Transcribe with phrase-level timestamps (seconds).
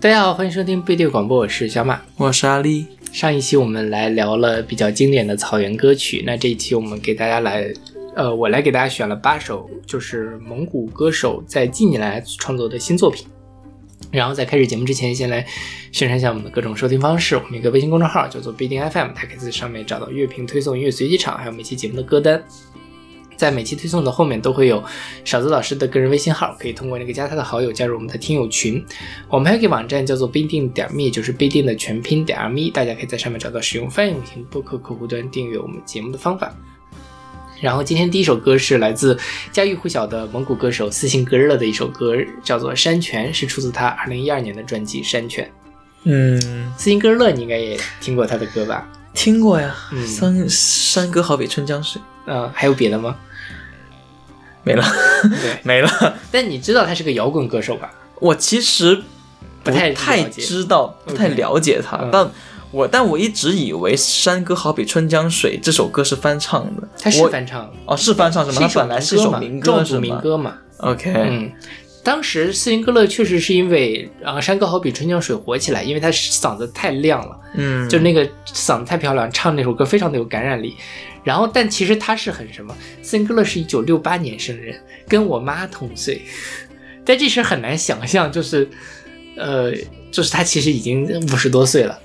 [0.00, 2.00] 大家好，欢迎收听贝蒂广播，我是小马。
[2.16, 2.97] 我是阿丽。
[3.18, 7.68] 上一期我们来聊了比较经典的草原歌曲，那这一期我们给大家来，
[8.14, 13.26] 呃，我来给大家选了八首，就是蒙古歌手在近年来创作的新作品。
[14.12, 15.44] 然后在开始节目之前，先来
[15.90, 17.34] 宣传一下我们的各种收听方式。
[17.34, 22.40] 我们一个微信公众号叫做必定 FM，它可以在上面找到乐评推送、音乐随机场，还有每期节目的歌单。
[23.38, 24.82] 在每期推送的后面都会有
[25.24, 28.84] 勺子老师的个人微信号，可以通过那个加他的好友加入我们的听友群。
[29.28, 36.52] 我们还有一个网站叫做必定点 me，就是必定的全拼点 me，大家可以在上面找到使用泛用型播客客户端订阅我们节目的方法。
[37.60, 39.18] 然后今天第一首歌是来自
[39.50, 45.44] 家喻户晓的蒙古歌手斯琴格日乐的一首歌，叫做《山泉》，是出自他二零一二年的专辑《山泉》。
[46.04, 46.40] 嗯，
[46.76, 48.88] 斯琴格日乐你应该也听过他的歌吧？
[49.12, 49.74] 听过呀。
[49.92, 53.16] 嗯山山歌好比春江水，嗯、还有别的吗？
[54.68, 54.84] 没了，
[55.22, 56.14] 对，没了。
[56.30, 57.90] 但你知道他是个摇滚歌手吧？
[58.20, 59.00] 我其实
[59.64, 62.30] 不太太知道，不太了解他，嗯但
[62.70, 66.86] 我但我一直以为《山歌好比春江水》这首歌是翻唱的。
[67.00, 68.58] 他是翻唱的，哦，是翻唱是吗？
[68.58, 70.54] 是一首它本来是一首嘛民歌是民歌嘛。
[70.78, 71.50] ？OK，嗯，
[72.04, 80.76] 当时斯琴格勒确实是因为啊，《山歌好比春江水》火起来，因为他嗓子太亮了，嗯，就那个嗓子太漂亮，唱那首歌非常的有感染力。
[81.24, 82.74] 然后，但其实他是很什么？
[83.02, 84.74] 斯琴格勒是一九六八年生人，
[85.06, 86.22] 跟我妈同岁，
[87.04, 88.68] 但这事很难想象，就是，
[89.36, 89.72] 呃，
[90.10, 91.98] 就是他其实已经五十多岁了。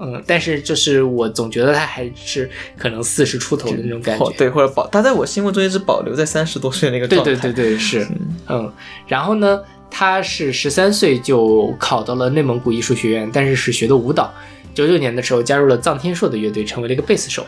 [0.00, 7.34] 嗯，但是就是我总觉得他还是可能四十出头的那种感觉，对，或者保他在我心目中一直保留在三十多岁那个状态。
[7.36, 8.72] 对对对，是，嗯嗯，
[9.06, 14.32] 然后呢，他是十三岁就考到了内蒙古艺术学院，但是是学的舞蹈。
[14.74, 17.46] 九九年的时候加入了臧天朔的乐队，成为了一个贝斯手。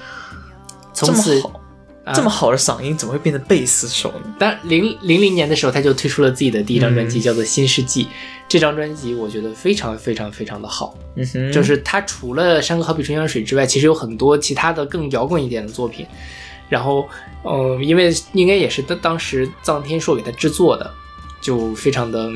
[0.95, 1.51] 从这此么，
[2.05, 4.35] 好，这么好的嗓音怎么会变成贝斯手呢？
[4.39, 8.05] 但零零零年的时候，他就推出了自己的第一张专辑，嗯叫做《新世纪》。
[8.49, 16.07] 这张专辑我觉得非常非常非常的好，嗯哼，就是他除了《山歌好比春江水》之外，其实有很多其他的更摇滚一点的作品。
[16.69, 17.07] 然后，
[17.45, 20.91] 嗯，因为应该也是当当时臧天朔给他制作的，
[21.41, 22.31] 就非常的，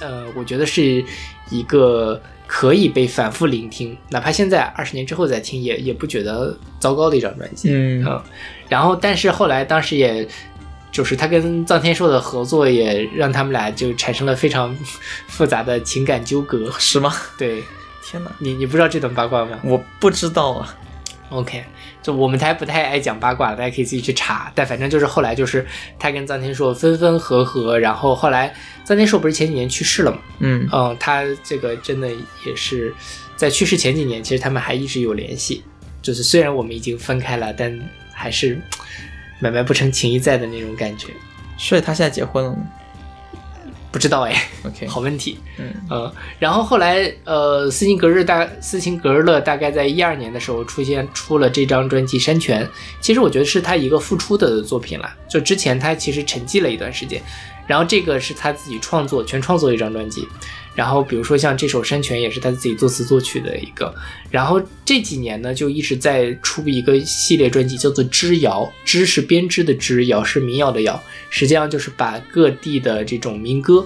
[0.00, 1.04] 呃，我觉得是
[1.50, 7.70] 一个可以被反复聆听，哪怕现在二十年之后再听，也也不觉得糟糕的一张专辑。
[7.72, 8.22] 嗯嗯，
[8.68, 10.28] 然后但是后来当时也。
[10.92, 14.74] 就是他跟臧天朔的合作，也让他们俩就产生了非常
[15.28, 16.72] 复杂的情感纠葛。
[16.78, 17.12] 是吗？
[17.36, 17.62] 对
[18.02, 19.58] 天哪，你，你不知道这段八卦吗？
[19.62, 20.74] 我不知道啊。
[21.28, 21.62] OK，
[22.06, 24.52] 就我们台不太爱讲八卦，大家可以自己去查。
[24.54, 25.66] 但反正就是后来就是
[25.98, 28.54] 他跟臧天朔分分合合，然后后来
[28.86, 30.18] 臧天朔不是前几年去世了嘛？
[30.38, 32.08] 嗯嗯，他这个真的
[32.44, 32.94] 也是
[33.34, 35.64] 在去世前几年，其实他们还一直有联系。
[36.00, 37.76] 就是虽然我们已经分开了，但
[38.12, 38.56] 还是
[39.40, 41.08] 买卖不成情谊在的那种感觉。
[41.58, 42.58] 所以他现在结婚了吗
[43.96, 45.38] 不知道哎，？OK，好问题。
[45.56, 52.62] 嗯嗯，然后后来，呃，斯琴格日大斯琴格日乐大概在一二年的时候出现出了这张专辑《山泉》，
[53.00, 55.10] 其实我觉得是他一个复出的作品了。
[55.26, 57.22] 就之前他其实沉寂了一段时间，
[57.66, 60.28] 然后这个是他自己创作全创作一张专辑。
[60.76, 63.92] 然后比如说像这首《山泉》也是他自己作词作曲的一个。
[64.30, 73.84] 然后这几年呢，就一直在出一个系列专辑，叫做《织谣》，织是编织的织，谣是民谣的谣，实际上就是把各地的这种民歌。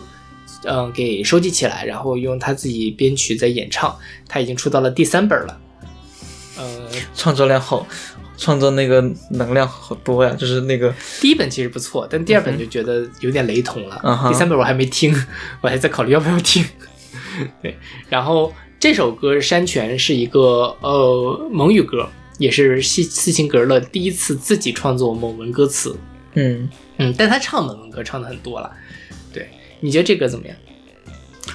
[0.64, 3.96] 嗯，给收集起来，然后用他自己编曲在演唱。
[4.28, 5.58] 他已经出到了第三本了。
[6.58, 7.86] 呃，创作量好，
[8.40, 9.02] 创作那个
[9.32, 14.00] 能量好多呀，就是那个第一本其实不错，但第二本就觉得有点雷同了。
[14.02, 15.14] 嗯第三本我还没听，
[15.60, 16.64] 我还在考虑要不要听。
[17.62, 17.76] 对，
[18.08, 22.08] 然后这首歌《山泉》是一个呃蒙语歌，
[22.38, 25.94] 也是斯斯琴格勒第一次自己创作蒙文歌词。
[26.34, 28.70] 嗯，嗯，但他唱蒙文歌唱的很多了。
[29.32, 29.48] 对，
[29.80, 30.56] 你觉得这歌怎么样？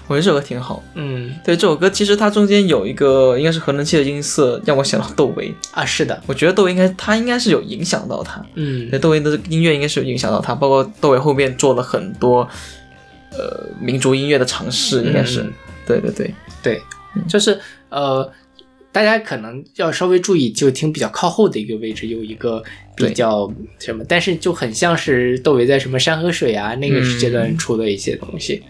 [0.07, 0.84] 我觉得这首歌挺好。
[0.96, 1.34] 嗯。
[1.44, 5.54] 对，这首歌其实它中间有一个应该是合成器的音色，让我想到窦唯。
[5.72, 8.90] 啊，是的，我觉得窦唯应该他应该是有影响到他，嗯。
[8.90, 12.48] 对，窦唯的音乐应该是有影响到他，包括窦唯后面做了很多
[13.31, 15.42] 呃民族音乐的尝试，应该是。
[15.42, 15.54] 嗯
[15.88, 16.12] 对对。
[16.12, 16.81] 对，对，
[17.30, 17.60] 就是
[17.90, 18.28] 呃，
[18.92, 22.63] 大家可能要稍微注意，就听比较靠后的一个位置有一个
[22.96, 23.48] 比较
[23.78, 28.63] 什么，但是就很像是窦唯在什么山河水啊那个阶段出的一些东西。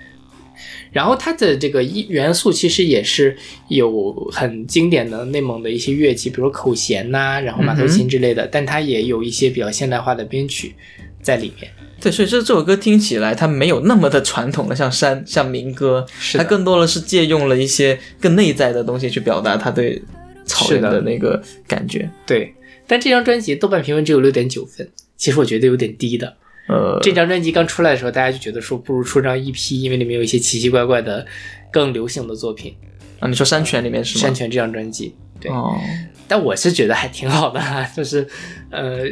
[0.96, 3.36] 然后它的这个一元素其实也是
[3.68, 10.74] 有很经典的内蒙的一些乐器，比如口弦呐、然后马头琴之类的，但它也有一些比较现代化的编曲
[11.22, 11.70] 在里面。
[12.00, 20.02] 对，所以这这首歌听起来它没有那么的传统的，像山像民歌，它更多的是借用了一些更内在的东西去表达他对
[20.46, 22.10] 草原的的那个感觉。
[22.26, 22.56] 对，
[22.88, 26.38] 但这张专辑豆瓣评分只有六点九分，其实我觉得有点低的。
[26.68, 31.26] 呃，这张专辑刚出来的时候，大家就觉得说不如出张 EP，因为里面有一些奇奇怪怪的、
[31.72, 32.76] 更流行的作品。
[33.20, 34.22] 啊，你说山泉里面是吗？
[34.24, 35.80] 山泉这张专辑，对，哦，
[36.28, 38.28] 但我是觉得还挺好的哈， 就是
[38.72, 39.04] 呃，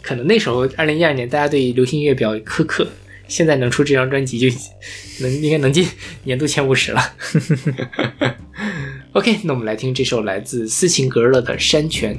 [0.00, 2.86] 可能那时候二零一二年大家对流行音乐比较苛刻，
[3.28, 4.48] 现在能出这张专辑就
[5.20, 5.86] 能应该能进
[6.24, 7.00] 年度前五十了。
[9.12, 12.14] OK，那我们来听这首来自斯琴格勒的《山泉》。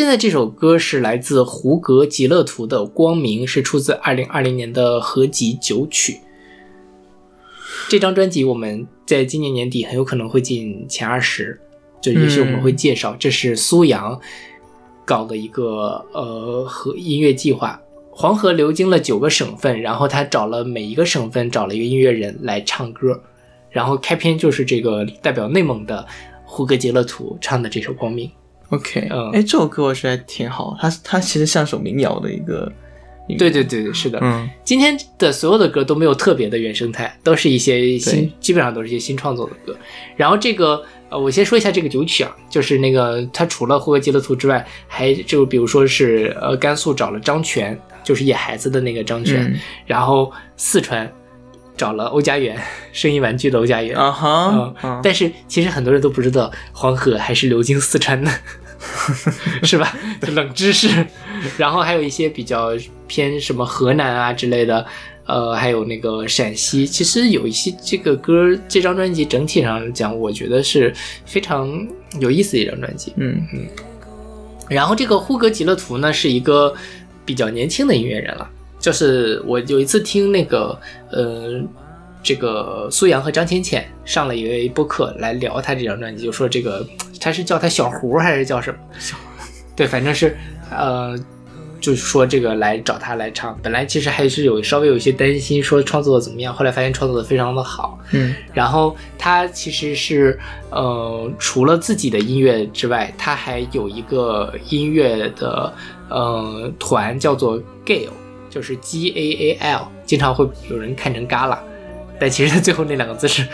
[0.00, 6.20] 现在这首歌是来自胡格吉勒图的《光明》，是出自二零二零年的合集九曲。
[7.90, 11.60] 这张专辑我们在今年年底很有可能会进前二十，
[12.00, 14.18] 就也许我们会介绍，这是苏阳
[15.04, 17.78] 搞的一个呃和音乐计划。
[18.10, 23.22] 黄河流经了九个省份，然后他找了每一个省份找了一个音乐人来唱歌，
[23.68, 26.06] 然后开篇就是这个代表内蒙的
[26.46, 28.26] 胡格杰勒图唱的这首《光明》。
[28.70, 29.30] OK，嗯。
[29.32, 32.72] 哎、这首歌我觉得还挺好，它它其实像首民谣的一个，
[33.38, 34.18] 对对对对，是的。
[34.22, 34.48] 嗯。
[34.64, 39.76] 今天的所有的歌都没有特别的原生态，都是一些新，基本上都是一些新创作的歌。
[40.16, 49.58] 然后这个呃，我先说一下这个九曲啊，就是那个他除了霍格吉勒图之外，还就比如说是呃甘肃找了张全，就是野孩子的那个张全，嗯。
[49.86, 51.10] 然后四川
[51.80, 52.54] 找了欧家园，
[52.92, 53.96] 声音玩具的欧家园。
[53.96, 58.30] 啊哈但是其实很多人都不知道黄河还是流经四川的，
[59.64, 59.96] 是吧？
[60.34, 60.88] 冷知识。
[61.56, 62.68] 然后还有一些比较
[63.06, 64.84] 偏什么河南啊之类的，
[65.24, 66.86] 呃，还有那个陕西。
[66.86, 70.92] 其实有一些这个歌，这张专辑整体上讲，我觉得是
[71.24, 71.66] 非常
[72.20, 73.14] 有意思的一张专辑。
[73.16, 73.40] 嗯
[74.68, 76.72] 然后这个呼格吉勒图呢，是一个
[77.24, 78.48] 比较年轻的音乐人了。
[78.80, 80.76] 就是我有一次听那个
[81.12, 81.62] 呃，
[82.22, 86.84] 这个苏阳和张浅浅上了一位播客来聊他这张专辑，就说这个
[87.20, 88.78] 他是叫他小胡还是叫什么？
[89.76, 90.36] 对，反正是
[90.70, 91.18] 呃，
[91.80, 93.58] 就是说这个来找他来唱。
[93.62, 97.98] 本来其实还是有稍微有一些担心，说创作的怎么样，后来发现创作的非常的好。
[98.12, 100.38] 嗯然后他其实是
[100.70, 105.72] 呃，除了自己的音乐之外，他还有一个音乐的
[106.10, 108.10] 呃团叫做 Gale，
[108.50, 111.58] 就是 G A A L，经常会有人看成 Gala，，
[112.18, 113.46] 但其实最后那两个字是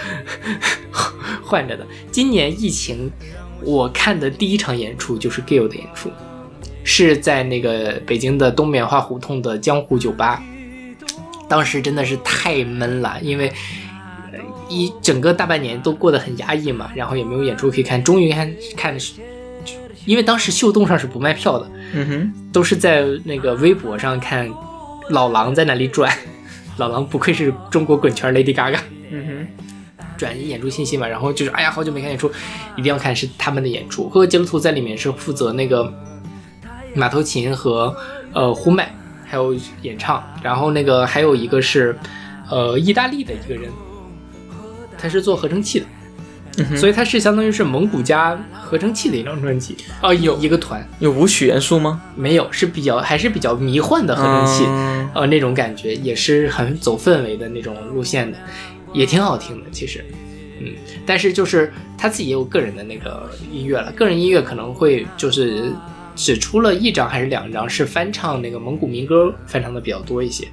[1.45, 1.87] 换着的。
[2.11, 3.11] 今年疫情，
[3.63, 6.11] 我看的第一场演出就是 Gale 的演出，
[6.83, 10.43] 是在那个北京的东棉花胡同的江湖酒吧。
[11.49, 13.53] 当时真的是太闷了，因为
[14.33, 14.39] 呃
[14.69, 19.13] 一整个大半年都过得很压抑嘛，然后也没有演出可以看，终于看看的是，
[20.07, 24.53] 因为当时秀动上是不卖票的，嗯哼，都是在那个微博上看
[25.11, 26.13] 老狼在那里转，
[26.79, 28.79] 老狼不愧是中国滚圈 Lady Gaga。
[29.11, 29.47] 嗯哼
[30.17, 32.31] 转演出信息嘛，然后就是哎呀，好久没看演出，
[32.75, 34.09] 一定要看是他们的演出。
[34.09, 35.93] 赫格杰鲁图在里面是负责那个
[36.95, 37.95] 马头琴和
[38.33, 38.91] 呃呼麦，
[39.27, 41.95] 还有演唱，然后那个还有一个是
[42.51, 43.71] 呃意大利的一个人，
[44.97, 45.87] 他是做合成器的，
[46.59, 49.77] 嗯，所以它是相当于是蒙古加合成器的一张专辑。
[50.03, 50.39] 哦，有。
[50.39, 50.87] 一个团。
[50.99, 52.03] 有舞曲元素吗？
[52.15, 54.65] 没有，是比较还是比较迷幻的合成器。
[54.67, 55.11] 嗯。
[55.15, 58.37] 呃，那种感觉也是很走氛围的那种路线的，
[58.93, 60.05] 也挺好听的，其实，
[60.61, 60.73] 嗯，
[61.07, 65.73] 但是就是他自己也有个人的那个音乐了，个人音乐可能会就是
[66.15, 70.47] 只出了一张还是两张是翻唱那个蒙古民歌，翻唱的比较多一些，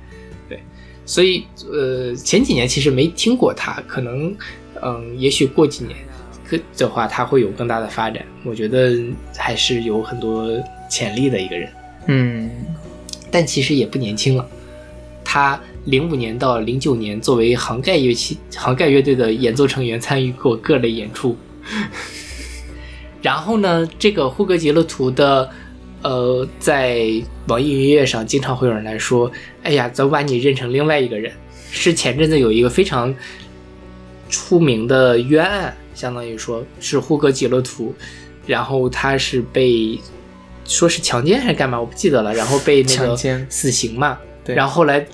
[0.47, 0.61] 对，
[1.05, 4.33] 所以呃前几年其实没听过他，可能
[4.83, 5.97] 嗯，也许过几年
[6.45, 8.99] 可的话他会有更大的发展，我觉得
[9.37, 10.49] 还是有很多
[10.89, 11.69] 潜力的一个人。
[12.07, 12.49] 嗯
[13.31, 14.45] 但其实也不年轻了。
[15.23, 21.35] 他零五年到零九年作为杭盖乐器、杭盖乐队的演奏成员，参与过各类演出。
[23.21, 25.49] 然后呢，这个呼格吉勒图的，
[26.01, 27.09] 呃，在
[27.47, 29.31] 网易云音乐上经常会有人来说
[29.63, 31.31] ：“哎呀，早把你认成另外一个人。”
[31.71, 33.11] 是前阵子有一个非常
[34.33, 37.93] 出名的冤案，相当于说是呼格吉勒图，
[38.47, 39.99] 然后他是被
[40.65, 43.15] 说是强奸还是干嘛，我不记得了，然后被那个
[43.47, 45.05] 死刑嘛，然后后来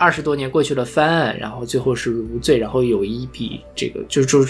[0.00, 4.42] 二十多年过去了翻案，然后最后是无罪，然后有一笔这个就就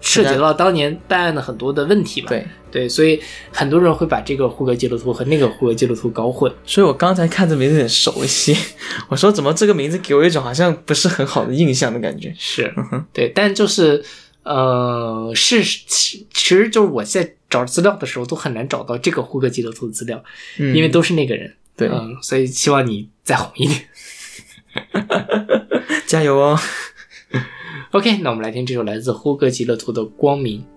[0.00, 3.22] 涉及到当年办案的很多的问题吧，对，对，所以
[3.52, 8.56] 很多人会把这个呼格基勒图和那个呼格基勒图搞混，所以我刚才看这名字很熟悉，
[9.08, 12.34] 我说怎么这个名字给我一种好像不是很好的印象的感觉。
[12.36, 12.74] 是
[13.12, 14.04] 对，但就是
[14.42, 20.20] 呃是其其实就是我在找资料的时候都很难找到这个呼格基勒图的资料，
[20.58, 23.82] 嗯，因为都是那个人，对，嗯，所以希望你再红一点。
[26.06, 26.58] 加油哦！
[27.92, 30.60] OK，那我们来听这首来自呼格吉勒图的《光明》。「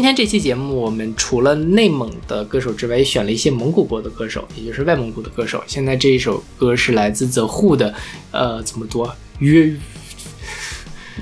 [0.00, 5.62] 今天这期节目，我们除了内蒙的歌手之外，也选了一些蒙古国的歌手，也就是外蒙古的歌手。
[5.66, 7.94] 现在这一首歌是来自 The Who 的，
[8.30, 9.06] 呃，怎么读？
[9.40, 9.74] 约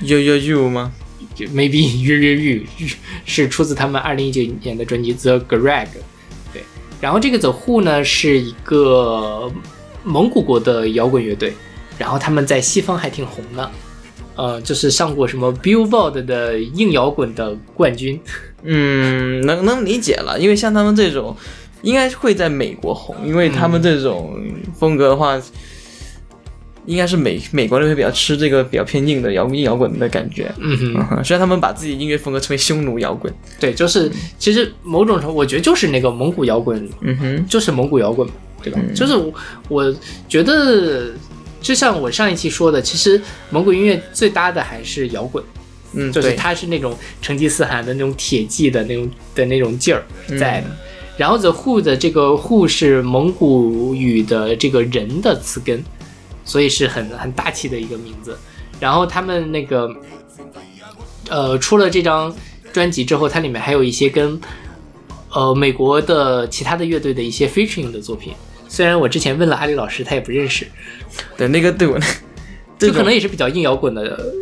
[0.00, 0.92] You You You 吗
[1.36, 2.62] ？maybe 约约约
[3.24, 5.86] 是出自他们二零一九年的专辑《The Greg》。
[6.52, 6.62] 对，
[7.00, 9.52] 然后这个 The Who 呢是一个
[10.04, 11.52] 蒙古国的摇滚乐队，
[11.98, 13.68] 然后他们在西方还挺红的，
[14.38, 18.18] 呃，就是上过什么 Billboard 的硬摇滚的冠军。
[18.62, 21.36] 嗯，能能理解了，因为像他们这种，
[21.82, 24.40] 应该会在美国红，因为他们这种
[24.78, 25.40] 风格的话，
[26.86, 30.52] 应该是美美国人会比较吃这个比较偏硬的摇硬摇滚的感觉。
[30.58, 33.32] 嗯哼， 虽然他们把自己音乐风格称为匈奴摇滚。
[33.60, 38.28] 对，就是其实某种程度，我觉得就是那个蒙古摇滚，嗯哼，就是蒙古摇滚，
[38.62, 38.80] 对吧？
[38.94, 39.32] 就是我
[39.68, 39.94] 我
[40.28, 41.10] 觉得，
[41.60, 45.42] 就像我上一期说的，其实蒙古音乐最搭的还是摇滚。
[45.92, 50.04] 嗯，就是它是那种成吉思汗的那种铁骑的那种的那种劲儿
[50.38, 50.68] 在的。
[50.68, 50.76] 嗯
[51.18, 55.82] 然后 the who 的这个 who 是蒙古语的这个人的词根，
[56.44, 58.38] 所以是很很大气的一个名字。
[58.78, 59.90] 然后他们那个
[61.28, 62.32] 呃出了这张
[62.72, 64.40] 专辑之后，它里面还有一些跟
[65.32, 68.32] 呃美国的其他的乐队的一些 featuring 的作品。
[68.68, 70.66] 虽然我之前问了阿里老师，他也不认识，
[71.36, 71.98] 对那个对我，
[72.78, 74.32] 就可能也是比较硬摇滚的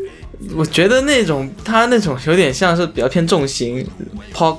[0.55, 3.87] 我觉得那种他那种有点像是比较偏重型
[4.35, 4.59] pop。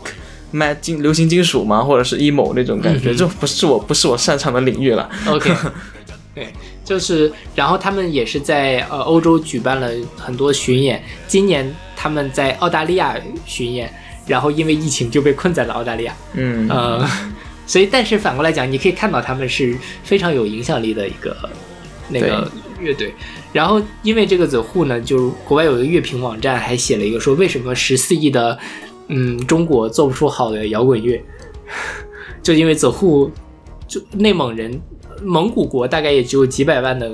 [0.49, 5.07] 卖金流行金属嘛，或者是 emo 那种感觉，嗯哼这不是我不是我擅长的领域了。
[5.27, 5.53] OK，
[6.33, 6.47] 对，
[6.85, 11.03] 就是，然后他们也是在呃欧洲举办了很多巡演。
[11.27, 13.93] 今年他们在澳大利亚巡演，
[14.25, 16.15] 然后因为疫情就被困在了澳大利亚。
[16.33, 17.05] 嗯，呃，
[17.67, 21.35] 所以但是反过来讲，你可以看到他们是非常有影响力的一个
[22.09, 22.49] 那个
[22.79, 23.13] 乐队。
[23.51, 28.57] 然后因为这个 The Who 呢，就是国外有一个乐评网站还写了一个说，为什么十四亿的
[29.09, 31.21] 嗯中国做不出好的摇滚乐，
[32.41, 33.31] 就因为 The Who
[33.87, 34.81] 就内蒙人，
[35.21, 37.11] 蒙古国大概也只有几百万的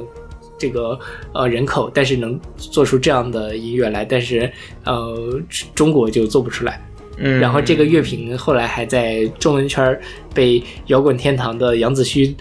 [0.57, 0.99] 这个
[1.33, 4.51] 呃人口，但是能做出这样的音乐来，但是
[4.85, 5.41] 呃
[5.73, 6.79] 中国就做不出来。
[7.17, 10.01] 嗯，然后这个乐评后来还在中文圈儿
[10.33, 12.33] 被摇滚天堂的杨子胥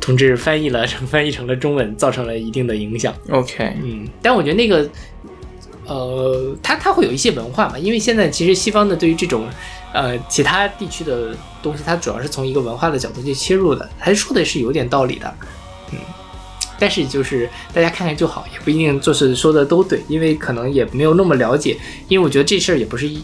[0.00, 3.12] 同志翻译了，翻译成了中文，造成了一定的影响。
[3.30, 4.88] OK，嗯，但我觉得那个，
[5.86, 9.48] 呃，它它会有一些文化嘛，因为现在其实西方的对于这种
[9.92, 15.34] 呃其他地区的东西，它主要是从一个文化的角度去切入的，还是说的是有点道理的，
[15.90, 15.98] 嗯。
[16.78, 23.18] 但是就是大家看看就好，也不一定就是说的都对，因为可能也没有那么了解，因为我觉得这事儿也不是一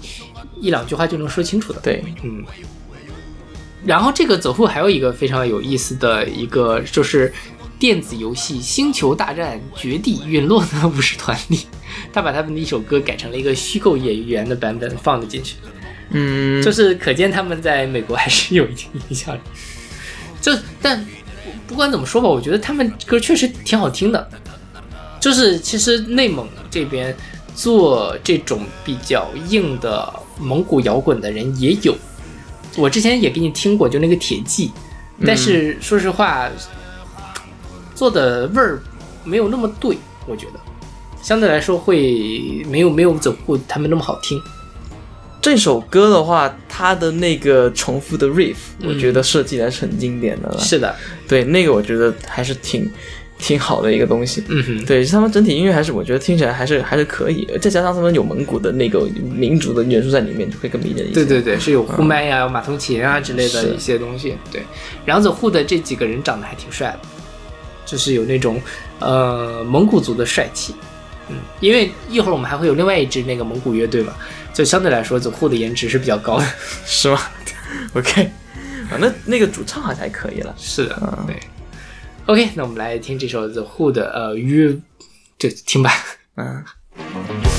[0.63, 1.81] 一两句话就能说清楚的。
[1.81, 2.45] 对，嗯，
[3.85, 7.35] 然后这个走后还有一个非常有意思的一个，就是
[7.79, 11.67] 电子游戏《星球大战：绝地陨落的武士团》里，
[12.15, 15.57] 他把他们的一首歌改成了一个虚构演员的版本放了进去，
[16.11, 19.41] 嗯，就是可见他们在美国还是有一定影响力。
[20.41, 21.05] 就但
[21.67, 24.31] 不管怎么说吧，我觉得他们歌确实挺好听的。
[25.21, 27.17] 就是其实内蒙这边
[27.55, 31.97] 做这种比较硬的蒙古摇滚的人也有，
[32.77, 34.71] 我之前也给你听过，就那个铁骑，
[35.25, 36.49] 但是说实话，
[37.95, 38.83] 做的味儿
[39.25, 40.61] 没有那么对，我觉得。
[41.23, 44.43] 相对来说会没有没有走过他们那么好听。
[45.41, 50.59] 这首歌的话，它的那个重复的 riff，、嗯我觉得设计的还是很经典的了。
[50.59, 50.95] 是的，
[51.29, 52.91] 对，那个我觉得还是挺
[53.43, 54.43] 挺好的一个东西。
[54.49, 59.01] 嗯哼，对，他们整体音乐还是我觉得听起来还是还是可以，再加上他们有蒙古的那个
[59.35, 61.15] 民族的元素在里面，就会更迷人一些。
[61.15, 64.37] 对对对，是有呼麦呀、有马头琴啊之类的一些东西。
[64.51, 64.63] 对，
[65.05, 67.01] 然后 The Who 的这几个人长得还挺帅的，
[67.85, 68.63] 就是有那种
[69.01, 70.75] 呃蒙古族的帅气。
[71.29, 74.13] 嗯，因为一会儿我们还会有另外一支那个蒙古乐队嘛，
[74.55, 76.47] 就相对来说 The Who 的颜值是比较高的。
[76.87, 77.19] 是吗？
[77.95, 78.23] OK，
[78.91, 80.55] 啊，那那个主唱好像还可以了。
[80.59, 81.37] 是的，对。
[82.33, 84.75] OK，那我们来听这首 The Who 的呃约，
[85.39, 85.91] 就听吧。
[86.37, 86.65] 嗯。「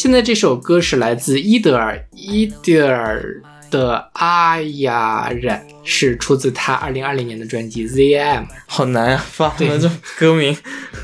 [0.00, 8.40] 现在这首歌是来自伊德尔，伊德尔的《阿雅染》是出自他二零二零年的专辑《ZM》。
[8.66, 10.56] 好难啊，发对了这歌名，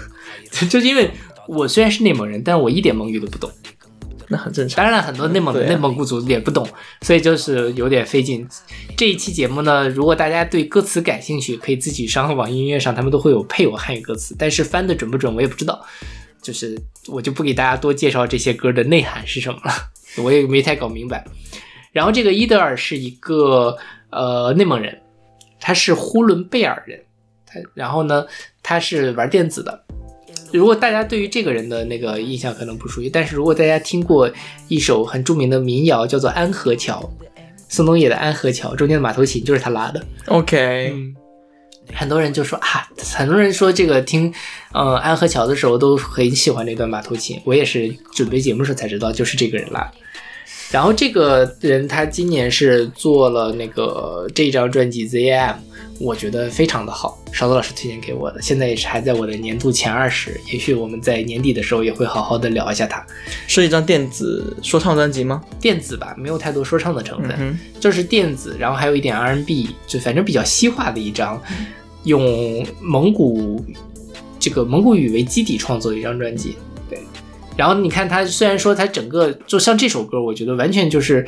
[0.70, 1.10] 就是因为
[1.46, 3.50] 我虽然是内蒙人，但我一点蒙语都不懂。
[4.28, 4.82] 那很正常。
[4.82, 6.66] 当然，很多内蒙、对啊内蒙古族也不懂，
[7.02, 8.48] 所以就是有点费劲。
[8.96, 15.84] 这一期节目呢，如果大家对歌词感兴趣，可以自己上网易音乐上，他们都会有配有汉语歌词，但是翻的准不准我也不知道。
[16.46, 19.72] 就是我就不给大家多介绍这些歌的内涵是什么了，
[20.22, 21.24] 我也没太搞明白。
[21.90, 23.76] 然后这个伊德尔是一个
[24.10, 24.96] 呃内蒙人，
[25.58, 27.00] 他是呼伦贝尔人，
[27.44, 28.24] 他然后呢，
[28.62, 29.84] 他是玩电子的。
[30.52, 34.30] 如果大家对于这个人的那个印象可能不熟悉，但是如果大家听过
[34.68, 37.00] 一首很著名的民谣，叫做《安河桥》，
[37.68, 40.00] 宋冬野的《安河桥》中间的马头琴就是他拉的。
[40.26, 41.16] OK，、嗯，
[41.94, 44.32] 很多人就说啊，很多人说这个听
[44.72, 49.90] 呃安河桥的时候都很喜欢这段马头琴，我也是准备节目时候才知道，就是这个人啦。
[50.72, 55.54] 然后这个人他今年是做了那个这张专辑 ZM，
[56.00, 63.04] 我觉得非常的好，勺子老师推荐给我的，现在也是还在我的年度前二十，也许我们在年底的时候也会好好的聊一下他。
[63.46, 65.40] 是一张电子说唱专辑吗？
[65.60, 71.40] 电子吧，没有太多说唱的成分，嗯就是电子，然后还有一点 R&B，就反正比较西化的一张，
[72.06, 73.62] 用蒙古
[74.38, 76.56] 这个蒙古语为基底创作的一张专辑。
[76.88, 76.98] 对，
[77.56, 81.26] 然后你看他，虽然说他整个就像这首歌，我觉得完全就是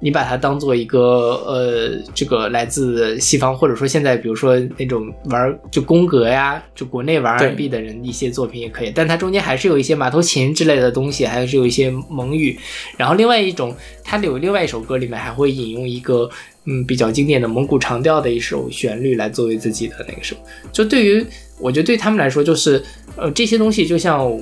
[0.00, 1.00] 你把它当做一个
[1.46, 12.58] 呃，这个来自西方或者说现在比如说那种玩就宫格呀，就国内玩对 R&B 的人一些作品也可以，但它中间还是有一些马头琴之类的东西，还是有一些蒙语。
[12.96, 16.28] 然后另外一种，它有另外一首歌里面还会引用一个
[16.64, 20.40] 嗯比较经典的蒙古长调的一首旋律来作为自己的那个什么。
[20.72, 21.24] 就对于
[21.58, 22.82] 我觉得对他们来说，就是
[23.16, 24.38] 呃这些东西就像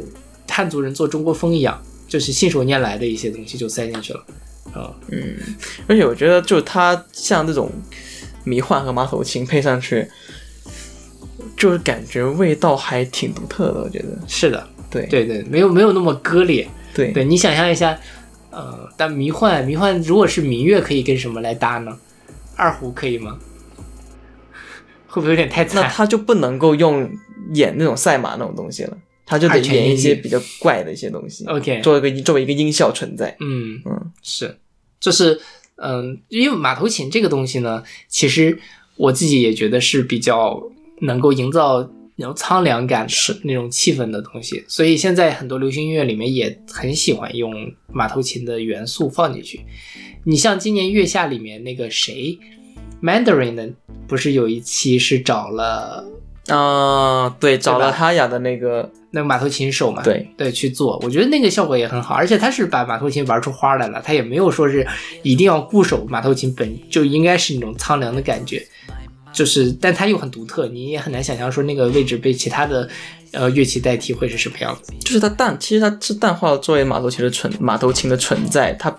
[0.49, 4.25] 汉族人做中国风一样，就是信手拈来的一些东西就塞进去了。
[4.73, 5.35] 啊、嗯，
[5.87, 7.71] 而且我觉得就它像这种
[8.45, 10.07] 迷幻和马头琴配上去，
[11.57, 13.83] 就是感觉味道还挺独特的。
[13.83, 16.69] 我觉得，是的，对对对，没有没有那么割裂。
[16.95, 17.99] 对对你想象一下，
[18.51, 21.99] 呃，但迷幻迷幻如果是民乐，可以跟什么来搭呢？
[22.57, 23.39] 二胡可以吗？
[25.07, 25.83] 会不会有点太惨？
[25.83, 27.11] 那他就不能够用
[27.53, 33.37] 演那种赛马那种东西了，他就得演一些比较怪的一些东西 OK 作为一个作为一个音效存在。
[33.41, 34.57] 嗯嗯，是，
[34.99, 35.39] 就是
[35.77, 38.59] 嗯，因为马头琴这个东西呢，其实
[38.97, 40.63] 我自己也觉得是比较
[41.01, 47.53] 能够营造那种苍凉感是那种气氛的东西，所以现在很多流行音乐里面也很喜欢用
[47.93, 49.61] 马头琴的元素放进去。
[50.25, 52.39] 你像今年月下里面那个谁
[53.03, 53.69] ，Mandarin 呢，
[54.07, 56.05] 不是有一期是找了
[56.49, 60.29] 啊、对，找了哈雅的那个，那个马头琴手嘛，对。
[60.37, 64.85] 对，去做，我觉得那个效果也很好，而且他是把马头琴玩出花来了，他也没有说是
[65.23, 68.67] 一定要固守马头琴本就应该是那种苍凉的感觉，
[69.33, 72.89] 就是，但它又很独特，你也很难想象说那个位置被其他的
[73.31, 74.93] 呃乐器代替会是什么样子。
[74.99, 78.91] 就是它淡，其实它是淡化了作为马头琴的存马头琴的存在，它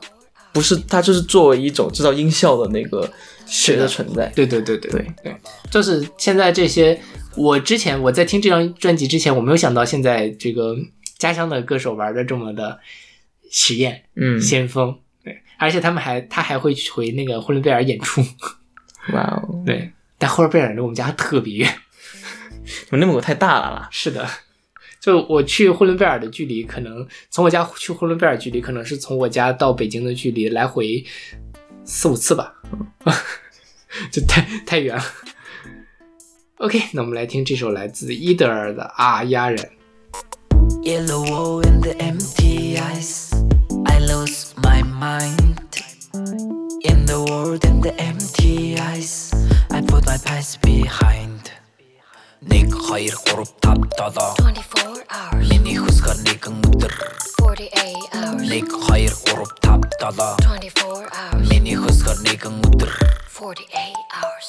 [0.53, 3.11] 不是它就是作为一种制造音效的那个
[3.45, 4.31] 学的存在。
[4.35, 5.35] 对对对对对对，
[5.71, 6.99] 就是现在这些，
[7.35, 10.75] 我之前我在听这张专辑之前，我没有想到现在这个
[11.17, 12.79] 家乡的歌手玩的这么的
[13.51, 14.97] 实验，嗯，先锋。
[15.23, 18.21] 对，而且他们还他还会回那个呼伦贝尔演出。
[19.11, 21.73] 哇哦，对，但呼伦贝尔离我们家特别远。
[22.91, 23.89] 内蒙古太大了啦。
[23.91, 24.27] 是的，
[25.03, 31.03] 就我去呼伦贝尔的距离，可能从我家去呼伦贝尔距离，可能是从我家到北京的距离来回
[31.83, 32.53] 四五次吧，
[34.09, 35.03] 就太太远了。
[36.59, 39.57] OK，那我们来听这首来自伊德尔的《啊呀人》。
[40.83, 43.33] Yellow wall in the empty eyes.
[43.83, 45.57] I lose my mind.
[46.85, 49.33] In the world in the empty eyes.
[49.69, 51.51] I put my past behind.
[52.42, 56.94] Нэг хоёр гурав тав долоо 24 hours, Миний хөсгөр нэгэн өдөр
[57.42, 62.92] 48 hours, Нэг хоёр гурав тав долоо 24 hours, Миний хөсгөр нэгэн өдөр
[63.34, 64.48] 48 hours.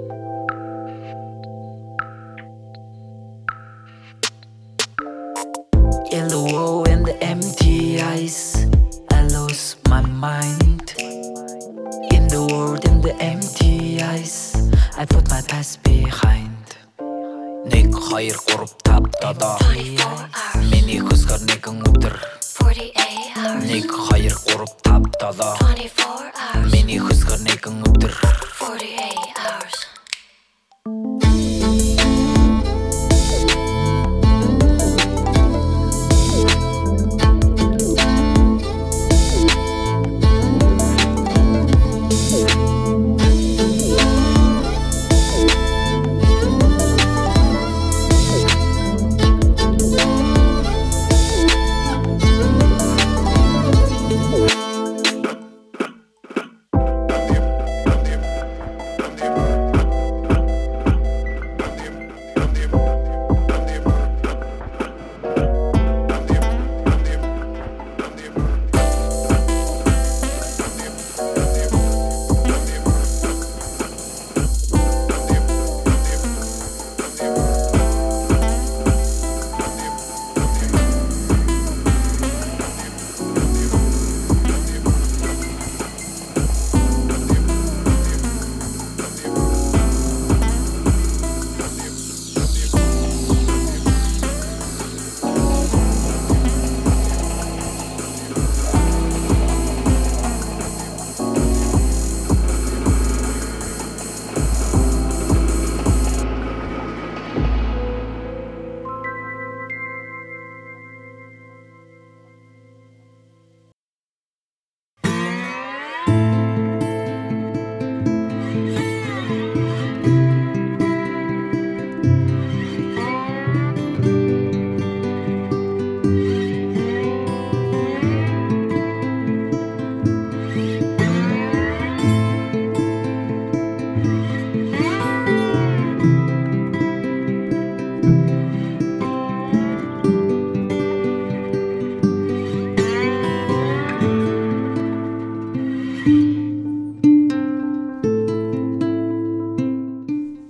[0.00, 0.53] Yellow
[7.14, 8.66] the empty eyes.
[9.12, 10.94] I lose my mind.
[10.98, 14.34] In the world, in the empty eyes.
[14.96, 16.56] I put my past behind.
[17.70, 22.16] Нэг хоёр гурав тав долоо 24 hours, Миний хөсгөр нэгэн өдөр
[22.58, 22.96] 48
[23.36, 24.70] hours, Нэг хоёр гурав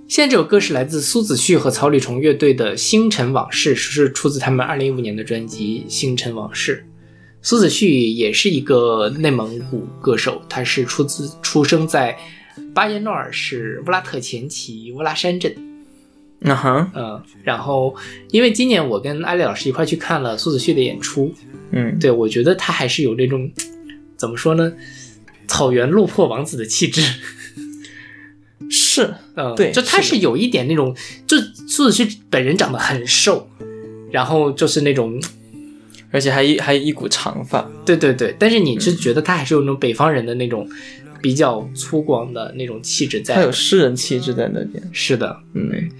[0.08, 6.84] 天这首歌是来自苏子旭和草履虫乐队的《星辰往事》，是出自他们二零一五年的专辑《星辰往事》。
[7.42, 12.16] 苏子旭也是一个内蒙古歌手，他是出自出生在
[12.72, 15.54] 巴彦淖尔市乌拉特前旗乌拉山镇。
[16.40, 17.94] 嗯哼，嗯，然后
[18.30, 21.34] 因为今年我跟艾丽老师一块去看了苏子旭的演出，
[21.72, 23.50] 嗯，对我觉得他还是有这种
[24.16, 24.72] 怎么说呢，
[25.46, 27.02] 草原落魄王子的气质。
[28.70, 30.94] 是，嗯，对就他是是有一点那种，
[31.26, 31.36] 就
[31.68, 33.48] 苏子旭本人长得很瘦，
[34.10, 35.20] 然后就是那种，
[36.10, 38.80] 而且还一还一股长发，对对对，但是你嗯。
[38.80, 40.68] 是觉得他还是有那种北方人的那种
[41.20, 44.82] 比较粗犷的那种气质在他有诗人气质在那边。
[44.92, 45.90] 是的，嗯，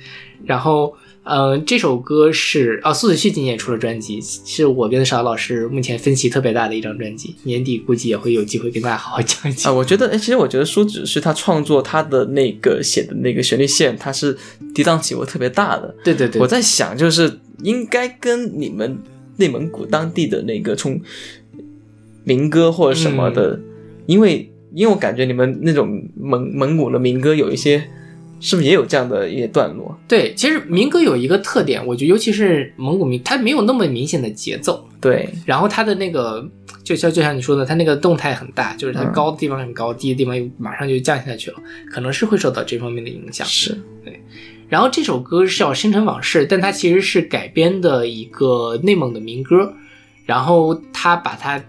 [0.44, 0.96] 然后，
[1.28, 9.76] 嗯、这首歌是啊，苏子旭今年也出了专辑，是我跟邵老师目前分歧特别大的一张专辑，年底估计也会有机会跟大家好好讲一啊，讲。
[9.76, 14.38] 我觉得，哎，其实我觉得苏子旭他创作他的那个写的那个旋律线，它是
[14.72, 15.94] 跌宕起伏特别大的。
[16.04, 18.96] 对对对，我在想，就是应该跟你们
[19.36, 21.00] 内蒙古当地的那个从
[22.22, 23.62] 民歌或者什么的，嗯
[24.06, 27.88] 因为因为我感觉你们那种蒙蒙古的民歌有一些，
[28.46, 29.98] 是不是也有这样的一些段落？
[30.06, 36.48] 对，其实民歌有一个特点，我觉得尤其是蒙古民，它没有那么明显的节奏，对，然后它的那个
[36.84, 41.56] 就像就像你说的，它那个动态很大，就是它嗯高的地方很高，低的地方又马上就降下去了，
[41.90, 43.44] 可能是会受到这方面的影响。
[43.44, 44.22] 是对，
[44.68, 49.74] 然后这首歌是叫《星辰往事》，但它其实是改编的一个内蒙的民歌，
[50.24, 51.60] 然后他把它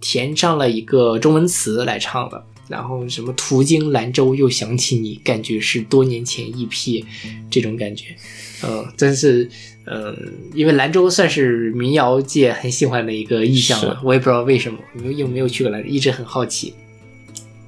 [0.00, 2.44] 填上了一个中文词来唱的。
[2.68, 7.04] 然后什么途经兰州又想起你，感觉是多年前一批
[7.50, 8.14] 这种感觉，
[8.62, 9.48] 嗯、真是，
[9.86, 10.14] 嗯、
[10.54, 16.74] 因为兰州算是民谣界很喜欢的一个意象了，我也不知道为什么，没有又没有去过兰州，一直很好奇。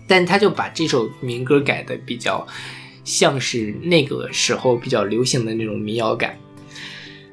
[0.06, 2.46] 但他就把这首民歌改的比较
[3.04, 6.36] 像是那个时候比较流行的那种民谣感。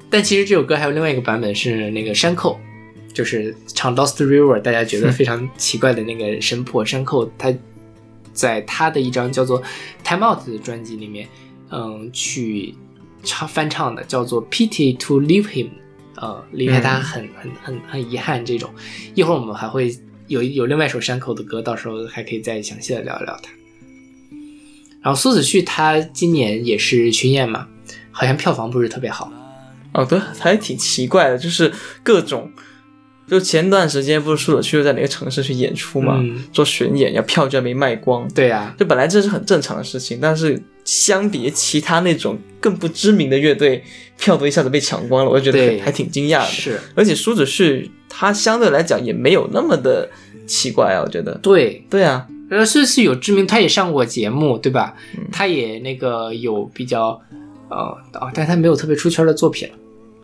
[0.08, 2.58] 但其实这首歌还有另外一个版本是那个山寇，
[3.18, 7.52] 就是唱《Lost River》，大家觉得非常奇怪的那个神婆山口，他
[8.32, 9.60] 在他的一张叫做
[10.04, 11.28] 《Time Out》的专辑里面，
[11.68, 12.76] 嗯，去
[13.24, 15.66] 唱翻唱的，叫做《Pity to Leave Him》，
[16.14, 18.70] 呃，离开他很很很很遗憾这种。
[19.16, 19.92] 一会儿我们还会
[20.28, 23.50] 有有另外一首山口的歌，到时候还可以再详细的聊一聊他。
[25.02, 27.66] 然后苏子旭他今年也是巡演嘛，
[28.12, 29.32] 好像票房不是特别好。
[29.92, 31.72] 哦，对，还挺奇怪的，就是
[32.04, 32.52] 各种，
[33.28, 43.84] 就前段时间不是说了去在哪个城市去演出嘛，嗯做巡演，要票居然没卖光，对呀、就本来这是很正常的事情，但是相比其他那种更不知名的乐队，
[44.18, 46.46] 票都一下子被抢光了，我就觉得还挺惊讶的。
[46.46, 50.08] 是而且舒子旭他相对来讲也没有那么的
[50.46, 51.34] 奇怪啊，我觉得。
[51.42, 54.94] 对，对啊，呃，是是有知名，他也上过节目，对吧？
[55.30, 57.20] 他也那个有比较，
[57.68, 57.76] 呃，
[58.14, 59.74] 哦，但他没有特别出圈的作品了。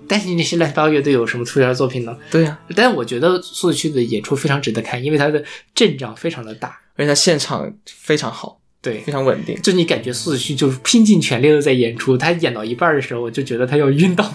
[0.09, 2.17] 但是那些乱七八糟乐队有什么出圈的作品呢？
[2.31, 5.43] 对啊，但我觉得苏子旭的演出非常值得看，因为他的
[5.75, 9.61] 阵仗非常的大，而且他现场非常好，对非，常稳定。
[9.63, 14.31] 就你感觉苏子旭就是拼尽全力的在演出，他演到一半的时候，我就觉得他要晕倒，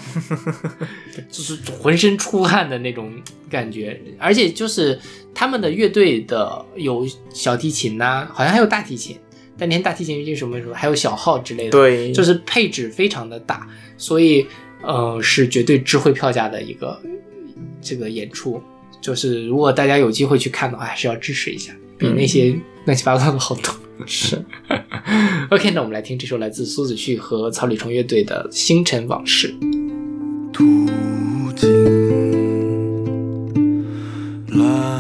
[1.30, 3.12] 就是浑身出汗的那种
[3.50, 4.00] 感觉。
[4.18, 5.00] 而且就是
[5.34, 9.18] 他们的乐队的有小提琴呐、好像还有大提琴，
[9.58, 13.68] 但连大提琴是什么什么，还有小号之类的，，对，就是配置非常的大，
[13.98, 14.48] 所以
[14.84, 17.02] 呃是绝对值回票价的一个
[17.82, 18.62] 这个演出。
[19.02, 22.54] 就是如果大家有机会去看的话，还是要支持一下，比那些
[22.86, 23.74] 乱七八糟的好多。
[24.06, 24.42] 是
[25.50, 29.54] OK，那我们来听这首来自苏子旭和草履虫乐队的《星辰往事》。
[30.54, 30.64] 途
[31.54, 31.70] 经
[34.48, 34.99] 兰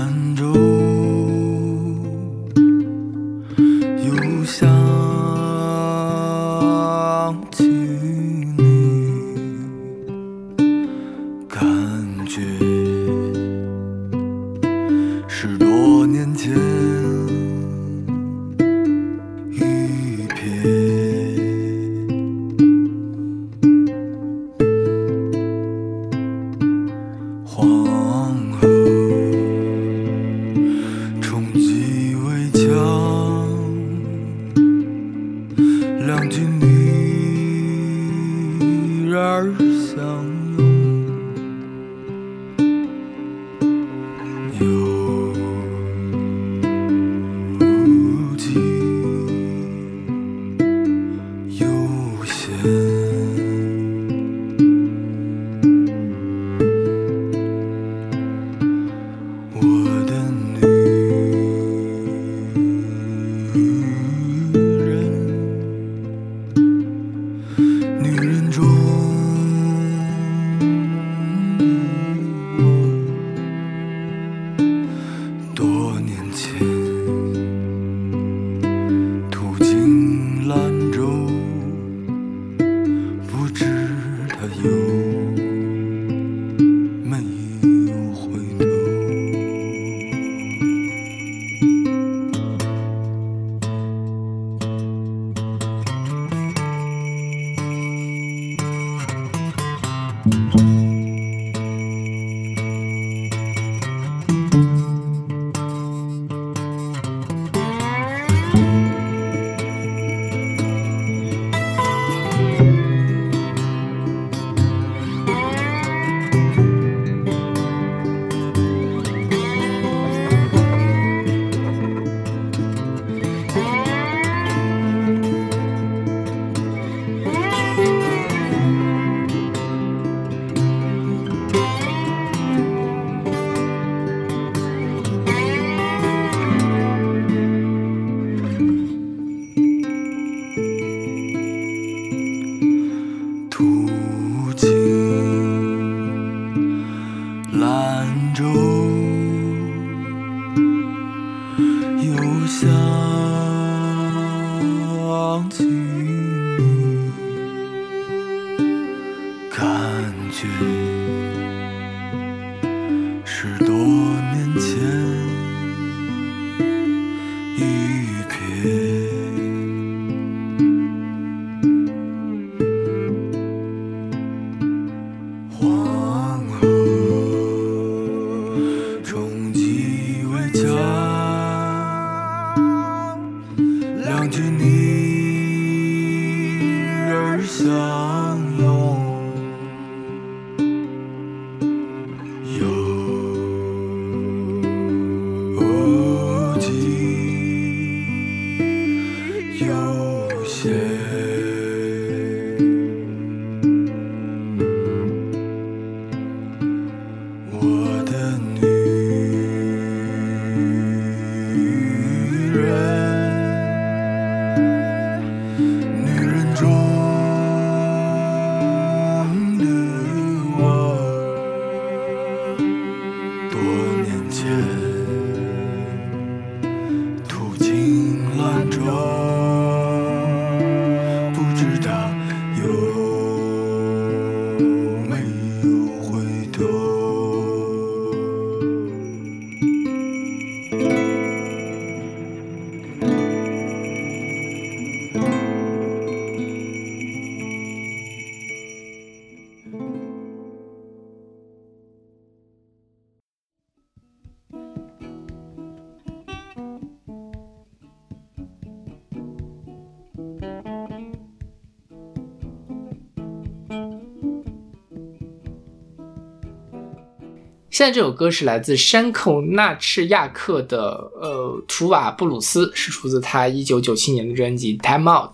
[267.79, 275.33] 现在这首歌是来自山口纳赤亚克的呃图瓦布鲁斯，是出自他一九九七年的专辑《Time Out》。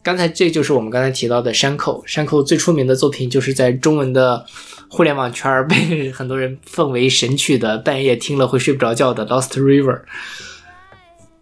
[0.00, 4.46] 刚才这就是我们刚才提到的山口，山口最出名的作品就是在中文的
[4.88, 9.92] 互联网圈儿被很多人奉为神曲的，半夜听了会睡不着觉的《Lost River》。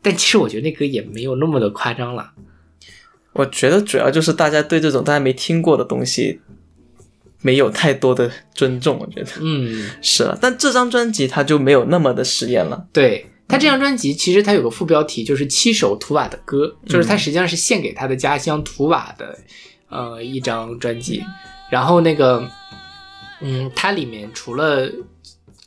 [0.00, 2.30] 但其实我觉得那歌也没有那么的夸张了。
[3.34, 6.40] 我觉得主要就是大家对这种大家没听过的东西
[7.45, 10.38] 没有太多的尊重，我觉得嗯，是了。
[10.40, 12.86] 但这张专辑它就没有那么的实验了。
[12.90, 19.38] 对他这张专辑，其实它有个副标题，就是七首图瓦的歌，就是他实际上是献给他的家乡图瓦的，
[19.90, 21.22] 呃，一张专辑。
[21.70, 22.49] 然后那个，
[23.42, 24.90] 嗯，它里面除了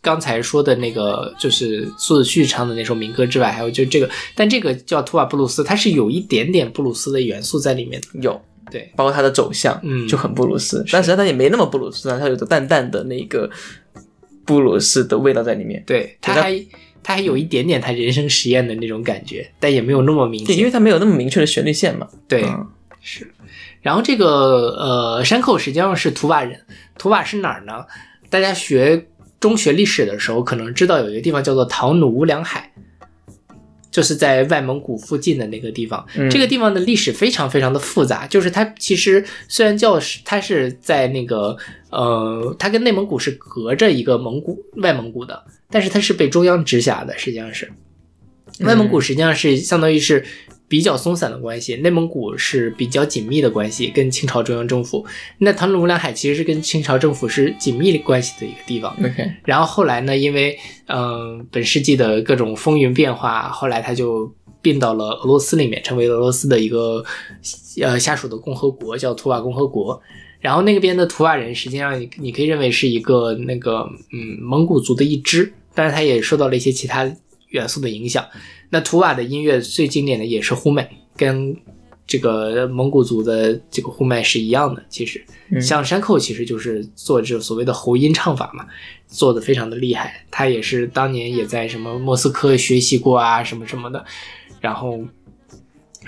[0.02, 8.08] 刚才说的那个，就是苏子旭唱的那首民歌之外，还有就这个，但这个叫图瓦布鲁斯，它是有一点点布鲁斯的元素在里面的。
[8.22, 8.42] 有，
[8.72, 13.50] 对，包括它的走向，嗯就很布鲁斯，但实际上它也没那么布鲁斯啊，它有着淡淡的那个
[14.46, 15.84] 布鲁斯的味道在里面。
[15.86, 16.66] 对，它它还
[17.04, 20.66] 它还有一点点他人生实验的那种感觉，但也没有那么明对，显因。
[20.66, 22.08] 为它没有那么明确的旋律线嘛。
[22.28, 22.68] 对，嗯
[23.02, 23.32] 是。
[23.82, 24.28] 然后这个
[24.78, 26.60] 呃，山口实际上是图瓦人。
[26.98, 27.86] 图瓦是哪儿呢？
[28.30, 29.08] 大家学
[29.40, 32.74] 中学历史的时候，可能知道有一个地方叫做唐努乌梁海，
[33.98, 36.06] 就是在外蒙古附近的那个地方。
[36.16, 41.58] 嗯这个地方的历史非常非常的复杂，就是它其实虽然叫是它是在那个
[41.90, 47.68] 呃，它跟内蒙古是隔着一个蒙古外蒙古的，但是它是被中央直辖的，实际上是。
[48.60, 50.24] 外蒙古实际上是相当于是
[50.68, 55.06] 比较松散的关系，内蒙古是比较紧密的关系，跟清朝中央政府。
[55.38, 58.94] 那唐努乌梁海其实是跟清朝政府是紧密关系的一个地方。
[59.00, 60.58] OK，然后后来呢，因为
[60.88, 64.30] 嗯、呃本世纪的各种风云变化，后来它就
[64.62, 67.04] 并到了俄罗斯里面，成为俄罗斯的一个
[67.82, 70.02] 呃下属的共和国，叫图瓦共和国。
[70.42, 77.10] 然后那个边的图瓦人，实际上你你可以认为是一个那个嗯蒙古族的一支，但是他也受到了一些其他
[77.50, 78.26] 元素的影响。
[78.70, 81.56] 那图瓦的音乐最经典的也是呼麦，跟
[82.06, 84.84] 这个蒙古族的这个呼麦是一样的。
[84.90, 88.66] 其实，嗯像山口其实就是做这种所谓的喉音唱法嘛，
[89.08, 90.26] 做的非常的厉害。
[90.32, 94.06] 他也是当年也在什么莫斯科学习过啊，什么什么的。
[94.62, 95.00] 然后，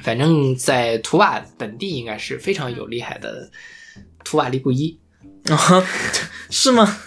[0.01, 3.51] 反正在图瓦本地应该是非常有厉害的
[4.23, 4.97] 图瓦利布伊。
[5.45, 5.57] 啊，
[6.49, 6.97] 是吗？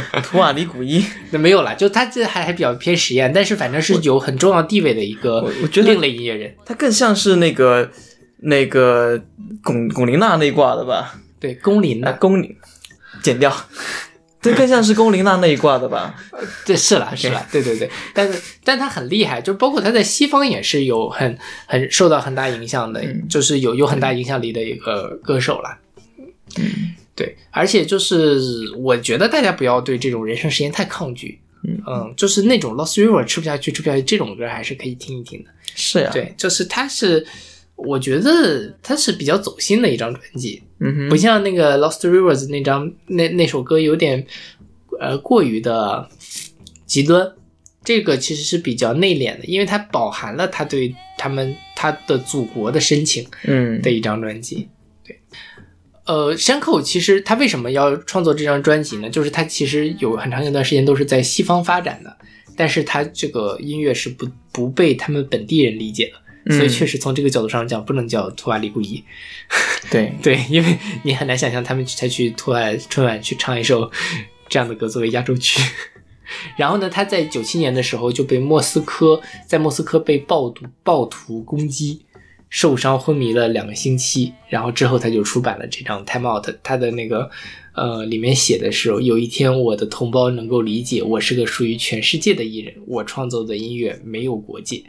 [0.22, 6.54] 图瓦里古伊，那没有了，就他这还还比较偏实验，但是反正是有很重要地位的一个我我觉得另类音乐人。
[6.64, 7.90] 他更像是那个
[8.38, 9.20] 那个
[9.62, 11.14] 龚龚琳娜那一挂的吧？
[11.38, 12.56] 对，龚琳啊，娜，龚琳，
[13.22, 13.54] 剪掉。
[14.40, 16.16] 这更像是龚琳娜那一挂的吧？
[16.66, 25.78] 对，是了，是了，对对对，但是但他很厉害，就包括他在西方也是有很很受到很大影响的，嗯就是有有很大影响力的一个歌手了。
[26.52, 26.64] 对
[27.22, 31.38] 对，而且就是我觉得大家不要对这种人生实验太抗拒。
[31.64, 35.50] 嗯就是那种 Lost River 吃不下去，吃不下去这种歌还是可以听一听的。
[35.76, 37.24] 是呀，，对，就是它是，
[37.76, 44.26] 我觉得它是比较走心的一张专辑，嗯哼，不像那个 Lost Rivers 那张那那首歌有点
[44.98, 46.08] 呃过于的
[46.84, 47.32] 极端。
[47.84, 54.68] 这个其实是比较内敛的，因为它饱含了他对他们他的祖国的深情嗯的一张专辑。
[55.04, 55.20] 对，
[56.04, 59.08] 呃，山口其实他为什么要创作这张专辑呢？
[59.08, 62.16] 就是他其实有很长一段时间都是在西方发展的，
[62.56, 66.12] 但是他这个音乐是不不被他们本地人理解
[66.46, 69.02] 的，所以嗯确实从这个角度上讲，不能叫图瓦里古伊。
[69.90, 73.90] 对， 对，因为你很难想象他们才去托瓦春晚去唱一首
[74.48, 75.60] 这样的歌作为压轴曲。
[76.56, 82.04] 然后呢，他在九七年的时候就被莫斯科在莫斯科被暴徒暴徒攻击，
[82.52, 84.34] 受伤昏迷了两个星期。
[84.50, 87.30] 然后之后他就出版了这张《Time Out》，他的那个
[87.74, 94.84] 呃里面写的是有一天我的同胞能够理解我是个属于全世界的艺人，我创作的音乐没有国界。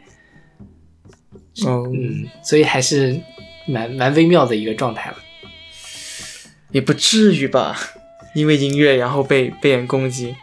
[1.64, 3.18] 哦，嗯，所以还是
[3.66, 5.16] 蛮蛮微妙的一个状态了。
[6.70, 7.78] 也不至于吧？
[8.34, 10.34] 因为音乐然后被被人攻击，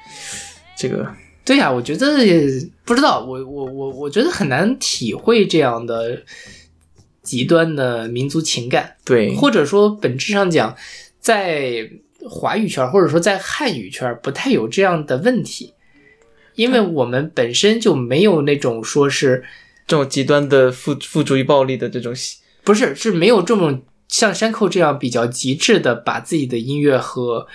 [0.78, 1.06] 这个
[1.44, 2.42] 对呀、我觉得也
[2.86, 6.24] 不知道，我我我我觉得很难体会这样的
[7.22, 10.76] 极端的民族情感，对，或者说本质上讲，
[11.20, 11.90] 在
[12.30, 15.74] 华语圈或者说在汉语圈不太有这样的问题，
[16.56, 19.44] 因为我们本身就没有那种说是
[19.88, 22.14] 这种极端的父父主于暴力的这种，
[22.64, 27.48] 不是是没有这种像山寇这样比较极致的把自己的音乐和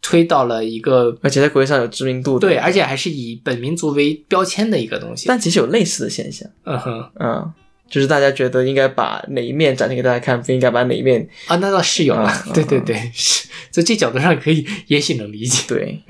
[0.00, 2.48] 推到了一个而且在国际上有知名度的。
[2.48, 5.28] 对，而且还是以本民族为标签的一个东西。
[5.28, 7.10] 但其实有类似的现象，嗯哼。
[7.20, 7.52] 嗯，
[7.92, 15.64] 就是大家觉得应该把哪一面展现给大家看，不应该把哪一面啊，那倒是有了，嗯对对对，是， 在这角度上可以，也许能理解。
[15.68, 16.02] 对。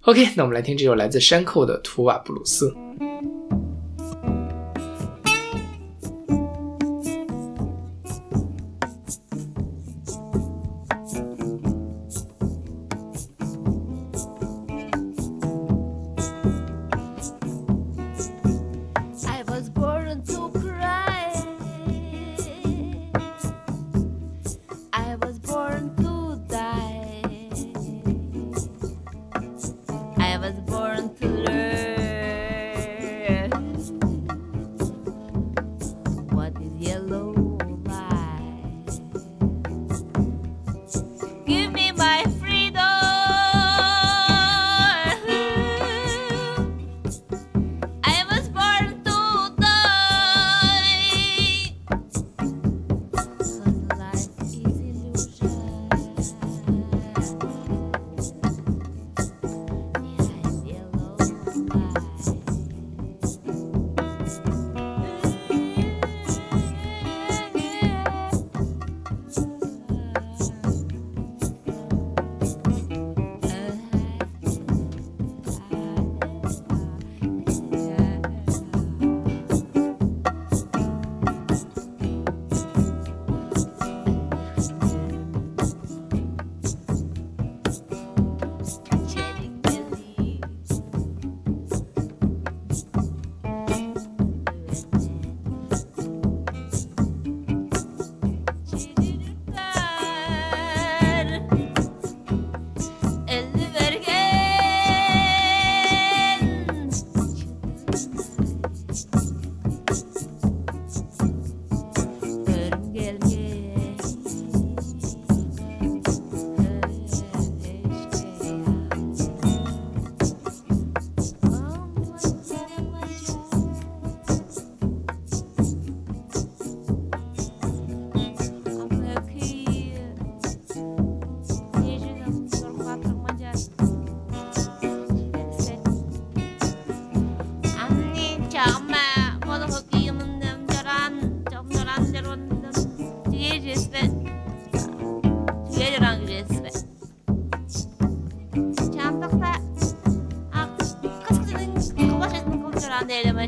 [0.00, 2.70] OK，那我们来听这首来自山寇的《图瓦布鲁斯》。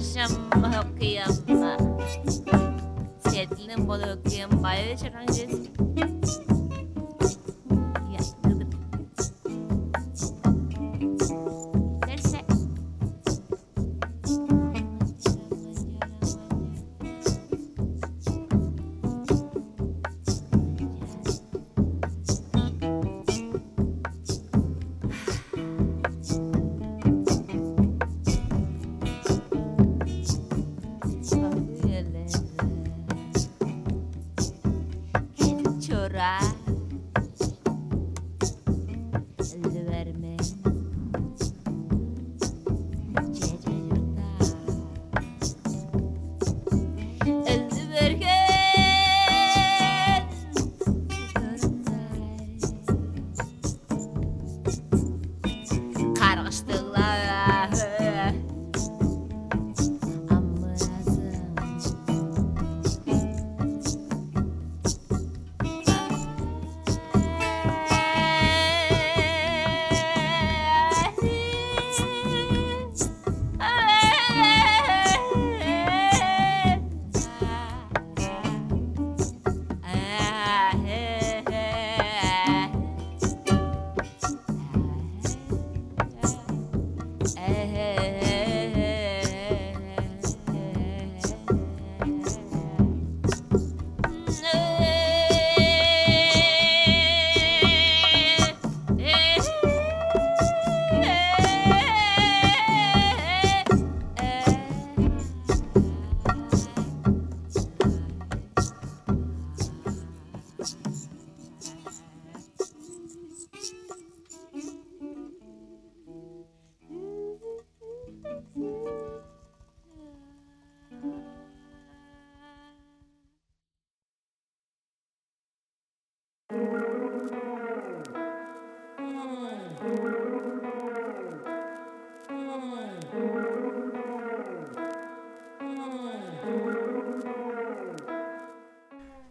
[0.00, 0.37] chama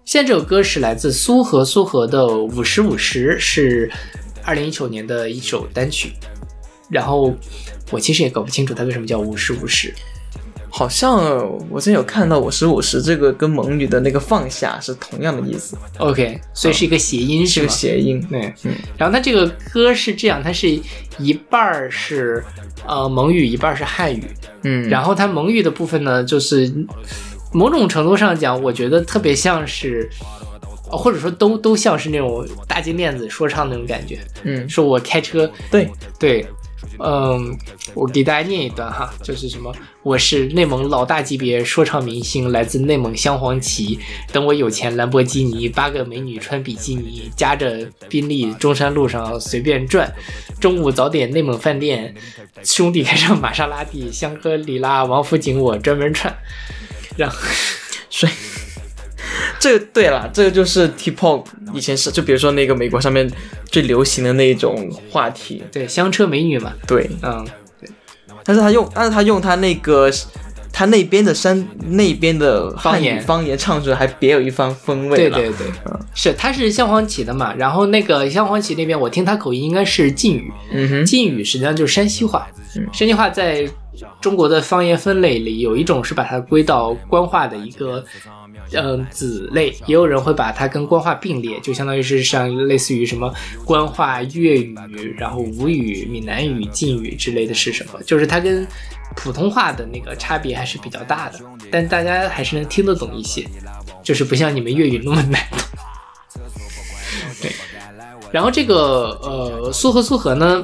[0.07, 3.91] 现在这首歌是来自苏和苏和的《五十五十》，是
[4.41, 6.13] 二零一九年的一首单曲。
[6.89, 7.35] 然后
[7.91, 9.93] 我其实也搞不清楚它为什么叫五十五十。
[10.69, 11.19] 好像
[11.69, 17.67] 我之前有看到五十五十这个跟蒙语的那个放下是同样的意思，OK，所以是一个谐音，是个？
[17.67, 18.25] 谐音。
[18.29, 20.69] 对，嗯然后它这个歌是这样，它是
[21.19, 22.41] 一半是
[22.87, 24.23] 呃蒙语，一半是汉语。
[24.63, 26.73] 嗯，然后它蒙语的部分呢，就是
[27.57, 30.07] 某种程度上讲，我觉得特别像是，
[30.91, 34.19] 呃或者说都都像是那种大金链子说唱那种感觉。
[34.43, 35.89] 嗯，说我开车，对，
[36.19, 36.45] 对，
[36.99, 37.57] 嗯，
[37.95, 43.97] 我给大家念一段哈，就是什么，我是内蒙老大级别说唱明星，来自内蒙镶黄旗。
[44.31, 50.13] 等我有钱，兰博基尼，八个美女穿比基尼，夹着宾利，中山路上随便转。
[50.61, 52.13] 中午早点内蒙饭店，
[52.63, 56.31] 兄弟开上玛莎拉蒂，香格里拉王府井我专门串。
[57.17, 57.37] 然后，
[58.09, 58.31] 所以
[59.59, 63.29] 这个对了，这个就是 T-pop 以前是就比如说那个美国上面
[63.65, 67.45] 最流行的那一种话题，对香车美女嘛，对，嗯，
[67.81, 67.89] 对
[68.43, 70.09] 但是他用，但是他用他那个
[70.71, 75.29] 他那边的山那边的汉语方言方言唱出来，还别有一番风味对。
[75.29, 75.67] 对对。
[75.67, 83.67] 对，是他是镶黄旗的嘛，然后那个镶黄旗那边我听他口音应该是晋语，嗯哼，晋语实际上就是山西话嗯，山西话在
[84.21, 88.03] 中国的方言分类里有一种是把它归到官话的一个。
[88.73, 93.33] 嗯，子类也有人会把它跟官话并列，就相当于是像类似于什么
[93.63, 94.75] 官话、粤语，
[95.17, 98.01] 然后吴语、闽南语、晋语之类的是什么？
[98.03, 98.67] 就是它跟
[99.15, 101.39] 普通话的那个差别还是比较大的，
[101.71, 103.47] 但大家还是能听得懂一些，
[104.03, 105.41] 就是不像你们粤语那么难。
[108.37, 110.63] 然后这个呃苏和苏和呢，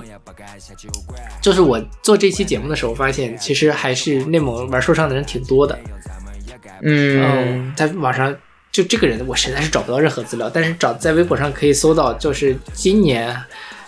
[1.41, 5.75] 就是我做这期节目的时候发现，其实还是内蒙玩说唱的人挺多的。
[6.83, 8.31] 嗯，在网上
[8.71, 13.35] 就这个人，我实在是找不到任何资料，但是找在微博上可以搜到，就是今年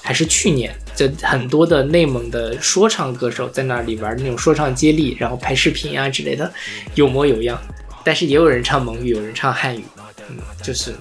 [0.01, 6.51] 还是去年，就很多的内蒙的说唱歌手在那里玩那种说唱接力，然后拍视频啊之类的，
[6.95, 7.55] 有模有样。
[8.03, 9.83] 但是也有人唱蒙语，有人唱汉语，
[10.27, 10.91] 嗯，就是，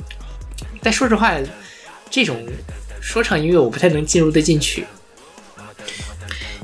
[0.82, 1.32] 但说实话，
[2.14, 2.46] 这种
[3.00, 4.84] 说唱音乐我不太能进入的进去，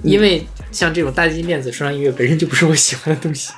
[0.05, 3.53] 因为像这种大金链子说唱音乐本身就不是我喜欢的东西。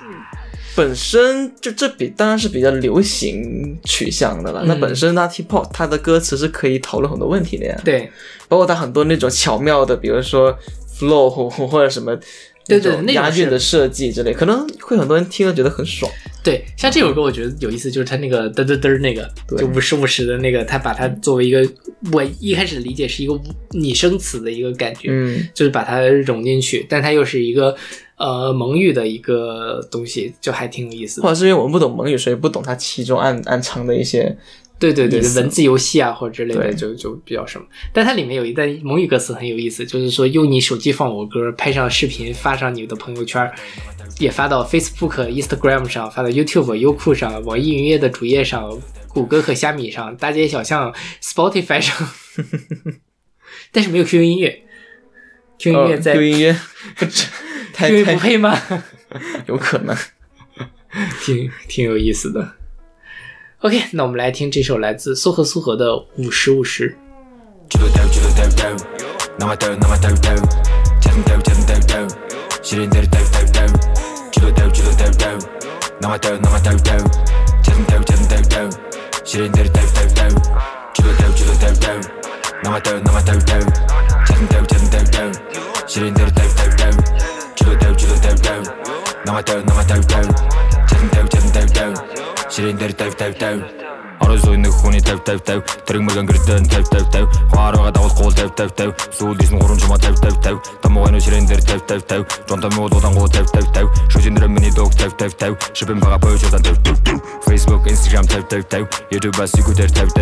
[0.74, 4.62] 本身就这比当然是比较流行取向的了。
[4.64, 8.10] 那嗯本身它 T-pop 它的歌词是可以讨论很多问题的呀，对，
[8.48, 10.58] 包括它很多那种巧妙的，比如说
[10.98, 12.18] flow 或者什么。
[12.64, 16.10] 对对种那种押韵的设计之类，可能会很多人听了觉得很爽。
[16.44, 21.64] 对，像这首歌我觉得有意思，就是他那个嘚嘚嘚那个，就五十五十的那个，他把它作为一个
[22.12, 23.40] 我一开始理解是一个
[23.70, 27.76] 拟声词的一个感觉，嗯，就是把它融进去，但它又是一个
[28.16, 31.22] 呃蒙语的一个东西，就还挺有意思的。
[31.22, 34.36] 或者是因为我们不懂蒙语，所以不懂它其中暗暗藏的一些。
[34.78, 43.48] 对对对文字游戏啊或者之类的就就比较什么，但它里面有一段蒙语歌词很有意思，就是说用你手机放我歌，拍上视频发上你的朋友圈，
[44.22, 52.08] 也发到 Facebook、Instagram 上，发到 YouTube、优酷上、网易云音乐的主页上、谷歌和虾米上、大街小巷、Spotify 上，
[53.72, 54.62] 但是没有 QQ 音乐
[55.58, 56.56] ，QQ 音乐在、哦 Q 音乐
[56.96, 57.24] QQ
[57.74, 58.56] 太不配吗？
[59.46, 59.96] 有可能。
[61.24, 62.52] 挺挺有意思的。
[63.60, 66.90] OK，那我们来听这首来自苏和苏和的《五十五十》。
[74.32, 75.38] Çulu dev çulu dev dev
[76.02, 77.06] Nama dev nama dev dev
[77.62, 78.70] Çetin dev çetin dev dev
[79.24, 80.36] Şirinleri dev dev dev
[80.94, 82.00] Çulu dev çulu dev dev
[82.64, 83.62] Nama dev nama dev dev
[84.26, 85.32] Çetin dev çetin dev dev
[85.88, 86.92] Şirinleri dev dev dev
[87.56, 88.62] Çulu dev çulu dev dev
[89.26, 90.28] Nama dev nama dev dev
[90.88, 91.94] Çetin dev çetin dev dev
[92.50, 93.81] Şirinleri dev dev dev
[94.22, 98.56] 12-ны хүний 50 50 50 тэрэг мөргөн гэрдэн 50 50 50 хаарга давал гол 50
[98.56, 102.48] 50 50 сүүлдээс нь гурван жума 50 50 50 тамугын ширээн дээр 50 50 50
[102.48, 106.00] жонтой муу дуудан гол 50 50 50 шүзэн дээр миний дог 50 50 50 шипэн
[106.00, 106.18] бага
[107.46, 110.12] Facebook Instagram 50 YouTube-аас юу дээр 50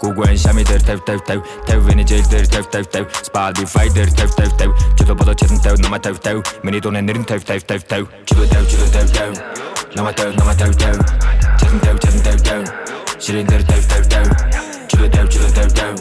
[0.00, 4.38] Google-ын шами дээр 50 50 50 50 Venezuela дээр 50 50 50 Spotify дээр 50
[4.38, 6.22] 50 50 чөлөө болоо чирэн 50 намаа 50
[11.62, 12.64] Chasing down, chasing down, down.
[13.22, 14.88] Shitting down, down, down, down.
[14.88, 15.96] Chilling down, chilling down, down.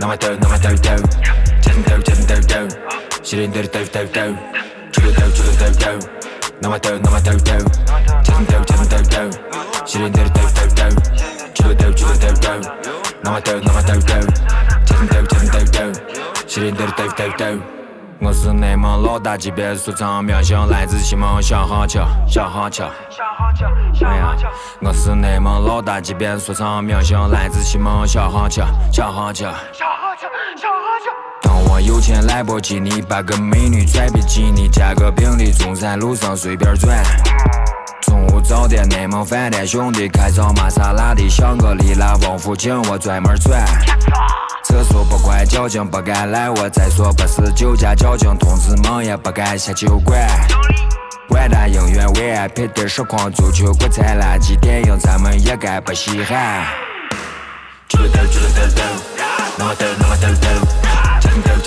[0.00, 1.02] Now my down, now my down, down.
[1.62, 2.68] Chasing down, chasing down, down.
[3.22, 4.92] Shitting down, down, down, down.
[4.92, 6.00] Chilling down, chilling down, down.
[6.62, 7.64] Now my down, now my down, down.
[8.24, 9.30] Chasing down, chasing down, down.
[9.84, 11.54] Shitting down, down, down, down.
[11.54, 12.60] Chilling down, chilling down, down.
[13.22, 14.26] Now my down, now my down, down.
[14.86, 15.92] Chasing down, chasing down, down.
[16.48, 17.83] Shitting down, down, down, down.
[18.24, 22.86] 我是内蒙老大级别说唱明星，来自西蒙小航桥，小航桥。
[24.02, 24.34] 哎呀，
[24.80, 29.52] 我是内蒙老大级别说唱明星，来自西蒙小航桥，小航桥。
[31.42, 37.04] 当我有钱兰博基尼，把个美女拽比基尼，加个宾利，中山路上随便转。
[38.00, 43.62] 中午早点，内蒙饭店兄弟开上玛莎拉蒂，香格里拉王府井，我专门转。
[44.74, 46.68] 厕所不关，交警不敢拦我。
[46.68, 50.18] 再说不是酒驾，交警同志们也不敢下酒馆。
[51.28, 56.66] 万达影院 VIP 的实况足球国产垃圾电影，咱们也该不稀罕。
[57.88, 58.82] 举了头，举了头头，
[59.56, 60.34] 那么头，那么头头，
[61.20, 61.63] 真头，真头头，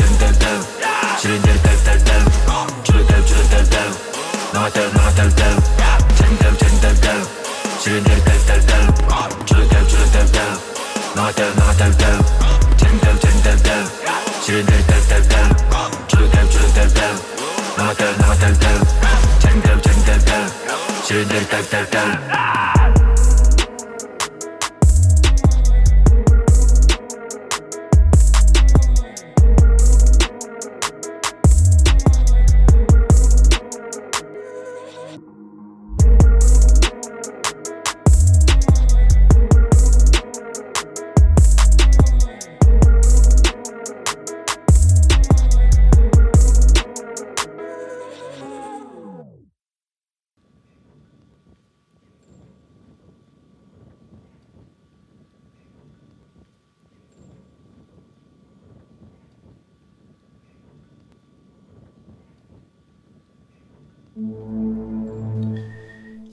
[21.97, 22.36] 头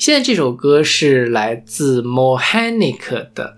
[0.05, 3.57] 现在这首歌是来自 Mohanic 的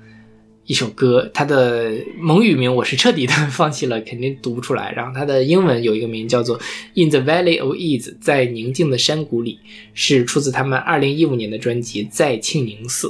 [0.64, 4.92] 一首歌，它的蒙语名我是彻底的 放弃了，肯定读不出来。
[4.92, 6.57] 然后它的英文有一个名叫做
[6.94, 9.59] 《In the Valley of Ease》，在宁静的山谷里，
[9.92, 13.09] 是出自他们2015年的专辑《在庆宁寺》。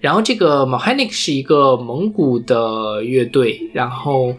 [0.00, 4.34] 然后这个 Mohanic 是一个蒙古的乐队，然后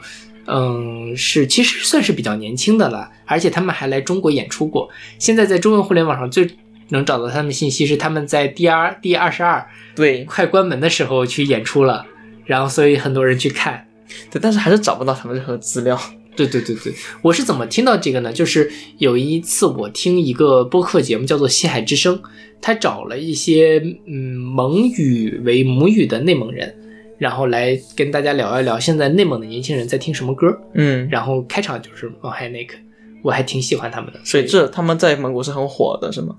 [0.45, 4.89] 嗯是其实算是比较年轻的了，而且他们还来中国演出过。
[5.19, 6.49] 现在在中文互联网上最
[6.89, 9.65] 能找到他们信息是他们在第二第二十二
[9.95, 12.05] 对快关门的时候去演出了，
[12.45, 13.85] 然后所以很多人去看。
[14.31, 15.99] 对，但是还是找不到他们任何资料。
[16.37, 18.31] 对对对对，我是怎么听到这个呢？
[18.31, 22.15] 就是有一次我听一个播客节目叫做《西海之声》，
[22.61, 26.75] 他找了一些嗯蒙语为母语的内蒙人，
[27.17, 30.55] 然后来跟大家聊一聊现在内蒙的年轻人在听什么歌。
[30.75, 32.77] 嗯，然后开场就是 m o h a n i k
[33.23, 36.35] 我还挺喜欢他们的，所以这他们在蒙古是很火的，是吗？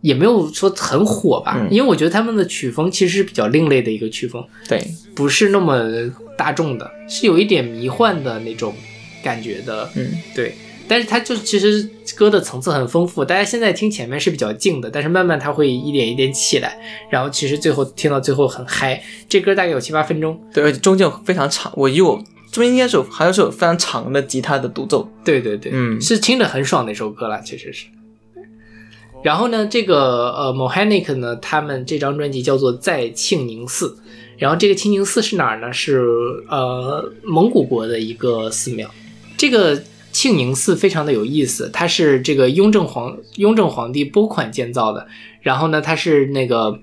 [0.00, 4.82] 也没有说很火吧，嗯因为我觉得他们的曲风其实是比较另类的一个曲风，对，
[5.14, 5.84] 不是那么
[6.36, 8.74] 大众的，是有一点迷幻的那种
[9.22, 9.90] 感觉的。
[9.94, 10.54] 嗯，对。
[10.88, 16.76] 但是它就其实歌的层次很丰富，大家现在听前面是比较静的，但是慢慢它会一点一点起来，
[17.08, 19.00] 然后其实最后听到最后很嗨。
[19.28, 22.20] 这歌大概有七八分钟，对，而且中间有非常长，我以我
[22.50, 25.08] 中间应该是有还有是有非常长的吉他的独奏。
[25.24, 27.86] 对对对，嗯是听着很爽的一首歌了，确实是。
[29.22, 33.88] 然后呢，这个呃 Mohanic 呢，他们这张专辑叫做《在庆宁寺》，
[34.38, 35.72] 然后这个庆宁寺是哪儿呢？
[35.72, 36.02] 是
[36.48, 38.90] 呃蒙古国的一个寺庙。
[39.36, 45.06] 这个庆宁寺非常的有意思，它是这个雍正皇雍正皇帝拨款建造的，
[45.42, 46.78] 然后呢，它是那个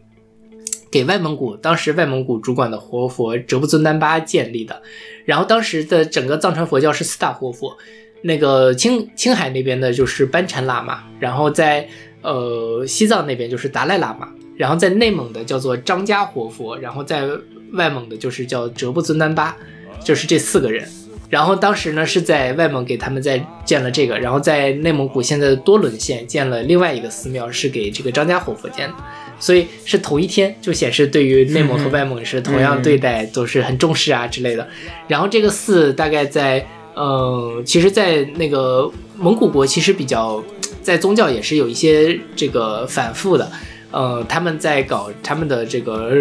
[0.91, 4.81] 给外蒙古当时外蒙古主管的活佛哲布尊丹巴建立的，
[5.25, 7.75] 然后当时的整个藏传佛教是四大活佛，
[8.21, 11.87] 那个青青海那边的就是班禅喇嘛，然后在
[12.21, 17.27] 呃西藏那边就是达赖喇嘛，然后在内蒙的叫做张家活佛，然后在
[17.73, 19.55] 外蒙的就是叫哲布尊丹巴，
[20.03, 20.87] 就是这四个人。
[21.29, 28.95] 然后当时呢是在外蒙给他们在建了这个，然后在内蒙古现在的多伦县建了另外一个寺庙，是给这个张家活佛建的。
[29.39, 34.67] 所以是同一天就显示对于内蒙和外蒙是同样对待，都是很重视啊之类的。
[35.07, 36.65] 然后这个寺大概在
[36.95, 40.43] 呃，其实，在那个蒙古国其实比较
[40.87, 43.51] 在宗教也是有一些这个反复的。
[43.91, 46.13] 呃，他们在搞他们的这个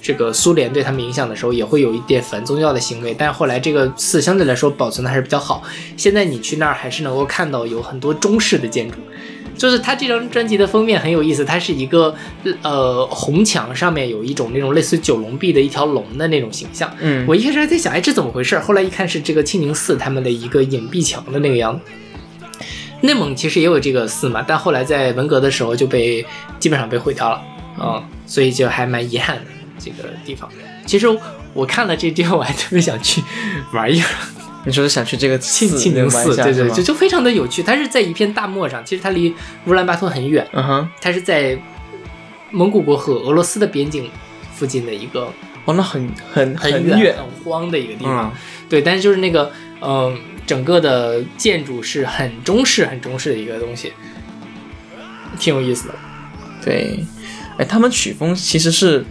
[0.00, 5.62] 这个苏联对他们影响的时候，也会有一点反宗教的行为，但后来这个寺相对来说保存的还是比较好。
[5.98, 8.96] 现在你去那儿还是能够看到有很多中式的建筑，
[9.54, 12.14] 就是他这张专辑的封面很有意思，它是一个
[12.62, 16.90] 呃红墙上面有一种那种类似九龙壁的一条龙的那种形象。
[17.00, 18.58] 嗯我一开始还在想，哎，这怎么回事？
[18.58, 21.84] 后来一看是这个庆宁寺他们的一个隐蔽墙的那个样子。
[23.06, 26.26] 内蒙其实也有这个寺嘛，但后来在文革的时候就被
[26.58, 27.40] 基本上被毁掉了
[27.78, 29.44] 嗯、所以就还蛮遗憾的
[29.78, 30.48] 这个地方。
[30.84, 31.06] 其实
[31.52, 33.22] 我看了这地方，我还特别想去
[33.72, 34.16] 玩一会儿
[34.64, 37.62] 你说是想去这个庆寺庆宁寺，对对，就就非常的有趣。
[37.62, 39.32] 它是在一片大漠上，其实它离
[39.66, 41.56] 乌兰巴托很远，嗯哼，它是在
[42.50, 44.10] 蒙古国和俄罗斯的边境
[44.54, 45.32] 附近的一个
[45.66, 48.32] 哦，那很很很远，很荒的一个地方。
[48.32, 48.32] 嗯
[48.68, 53.92] 对，但是就是那个，嗯、整个的建筑是很中式、很中式的一个东西，
[55.38, 55.94] 挺有意思的。
[56.64, 57.04] 对，
[57.58, 59.04] 哎，他们曲风其实是，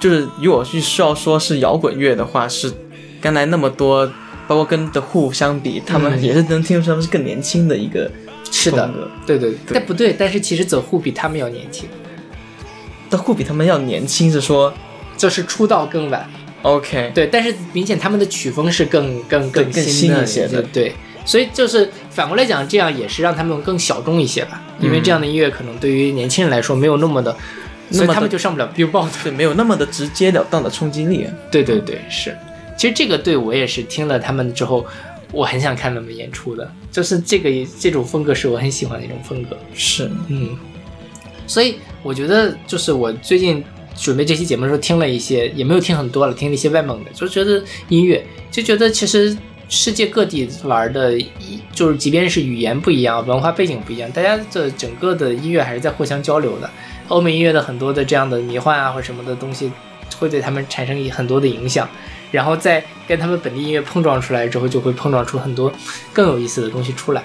[0.00, 2.72] 就是如果去需要说是摇滚乐的话，是
[3.20, 4.10] 刚才那么多，
[4.46, 8.10] 包括跟 The Who 相比，他们嗯也是能听出他们是更年轻的一个
[8.50, 8.90] 是的。
[9.26, 11.88] 对对对，但不对，但是其实走户比他们要年轻
[13.10, 14.72] ，The Who 比他们要年轻，是说
[15.16, 16.28] 就是出道更晚。
[16.62, 20.92] OK，对，但是明显他们的曲风是更更更更新一些的对。
[21.24, 27.36] 所以就是反过来讲，这样也是让他们更小众一些吧，因为这样的音乐可能对于年轻人来说没有那么的，
[27.90, 29.10] 所以他们就上不了 Billboard。
[29.22, 31.26] 对，没有那么的直截了当的冲击力。
[31.50, 32.34] 对对对，是。
[32.78, 34.86] 其实这个对我也是听了他们之后，
[35.30, 39.58] 我很想看他们演出的，就是这个这种风格是我很喜欢的一种风格。
[39.74, 40.56] 是，嗯，
[41.46, 43.62] 所以我觉得就是我最近
[44.00, 49.36] 准备这期节目的时候听了一些，也没有听很多了，听了一些外蒙的，就觉得音乐，就觉得其实
[49.68, 51.18] 世界各地玩的，
[51.72, 56.70] 就是即便是语言不一样，文化背景不一样，大家的整个的音乐还是在互相交流的。
[57.08, 59.70] 欧美音乐的很多的这样的迷幻啊或什么的东西，
[60.18, 61.88] 会对他们产生很多的影响。
[62.30, 65.72] 然后在跟他们本地音乐碰撞出来之后，就会碰撞出很多
[66.12, 67.24] 更有意思的东西出来。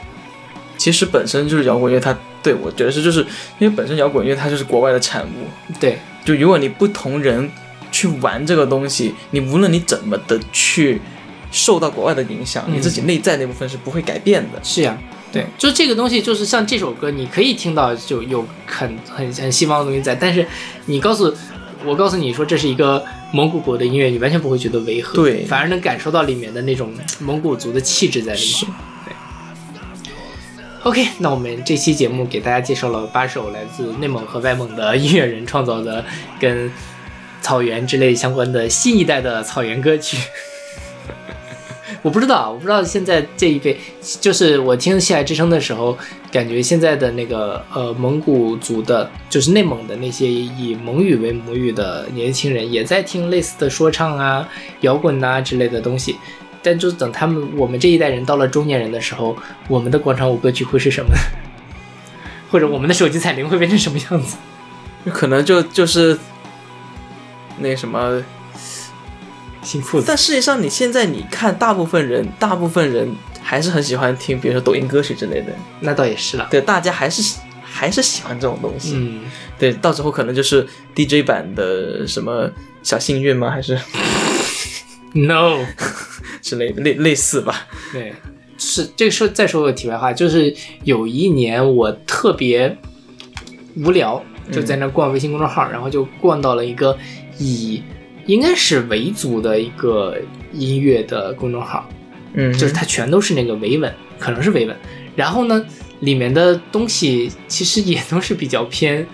[0.78, 3.22] 其实本身就是摇滚乐，它对我觉得是就是
[3.58, 5.48] 因为本身摇滚乐它就是国外的产物，
[5.80, 7.50] 对，就如果你不同人
[7.92, 11.00] 去玩这个东西，你无论你怎么的去
[11.52, 14.60] 受到国外的影响，嗯你自己内在那部分是不会改变的。
[14.62, 14.98] 是呀、
[15.32, 20.46] 对，就这个东西，就是像这首歌，你可以听到就有很很很西方的东西在，但是
[20.88, 21.34] 你告诉
[21.86, 28.74] 我，告诉你说这是一个蒙古国的音乐，你完全不会觉得违和，对反而能感受到里面的那种蒙古族的气质在里面。
[30.84, 36.04] OK，那我们这期节目给大家介绍了八首来自内蒙和外蒙的音乐人创造的
[36.38, 36.70] 跟
[37.42, 40.18] 草原之类相关的新一代的草原歌曲。
[42.04, 43.78] 我不知道，我不知道现在这一辈，
[44.20, 45.98] 就是我听《西海之声》的时候，
[46.30, 54.46] 感觉现在的那个呃蒙古族的，就是内蒙的那些以蒙语为母语的年轻人，也在听类似的说唱啊、
[54.82, 56.18] 摇滚呐、之类的东西。
[56.64, 59.38] 但就是等他们我们这一代人到了中年人的时候，
[59.68, 61.12] 我们的广场舞歌曲会是什么？
[62.50, 64.38] 或者我们的手机彩铃会变成什么样子？
[65.12, 66.18] 可能就就是
[67.60, 68.24] 那什么，
[69.62, 75.54] 新裤子但事实上你现在你看，大部分人，大部分人还是很喜欢听，比如说抖音歌曲之类的。
[75.82, 76.48] 那倒也是了。
[76.50, 78.94] 对，大家还是还是喜欢这种东西。
[78.96, 79.24] 嗯，
[79.60, 82.50] 对，到时候可能就是 DJ 版的什么
[82.82, 83.50] 小幸运吗？
[83.50, 83.78] 还是
[85.14, 85.66] No，
[86.44, 87.68] 之类的，类类似吧。
[87.92, 88.14] 对，
[88.58, 92.78] 是这个说再说个题外话，就是有一年我特别
[93.78, 96.96] 无聊，就在那逛微信公众号，然后就逛到了一个
[97.40, 97.82] 以
[98.28, 100.18] 应该是维族的一个
[100.52, 101.90] 音乐的公众号，
[102.34, 104.76] 嗯，就是它全都是那个维稳，可能是维稳。
[105.16, 105.66] 然后呢，
[106.02, 109.06] 里面的东西其实也都是比较偏，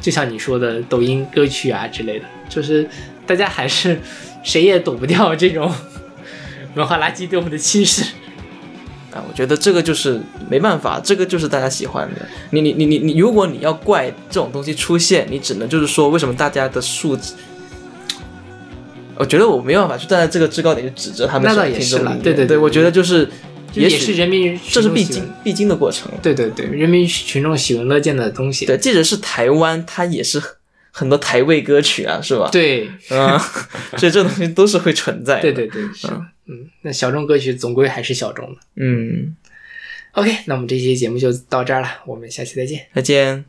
[0.00, 2.88] 就像你说的抖音歌曲啊之类的，就是
[3.26, 3.98] 大家还是
[4.42, 5.72] 谁也躲不掉这种
[6.74, 8.04] 文化垃圾对我们的侵蚀。
[9.12, 12.26] 啊，我觉得这个就是没办法，这个就是大家喜欢的。
[12.50, 17.34] 你你你你你，如果你要怪这种东西出现，你只能就是说为什么大家的素质。
[19.16, 23.28] 我觉得我没办法去站在这个制高点去指责他们那倒也是了对对对对我觉得就是，
[23.74, 26.10] 也是人民这是必经必经的过程。
[26.22, 28.64] 对对对，人民群众喜闻乐见的东西。
[28.64, 30.40] 对，即使是台湾，它也是
[30.92, 33.38] 很多台味歌曲啊，是吧？，对嗯，
[33.98, 35.42] 所以这东西都是会存在的。
[35.42, 36.08] 对对对，是
[36.50, 38.60] 嗯，那小众歌曲总归还是小众的。
[38.74, 39.36] 嗯
[40.12, 42.86] ，OK，那我们这期节目就到这儿了，我们下期再见。
[42.92, 43.44] 再见。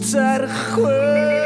[0.00, 1.39] 再会。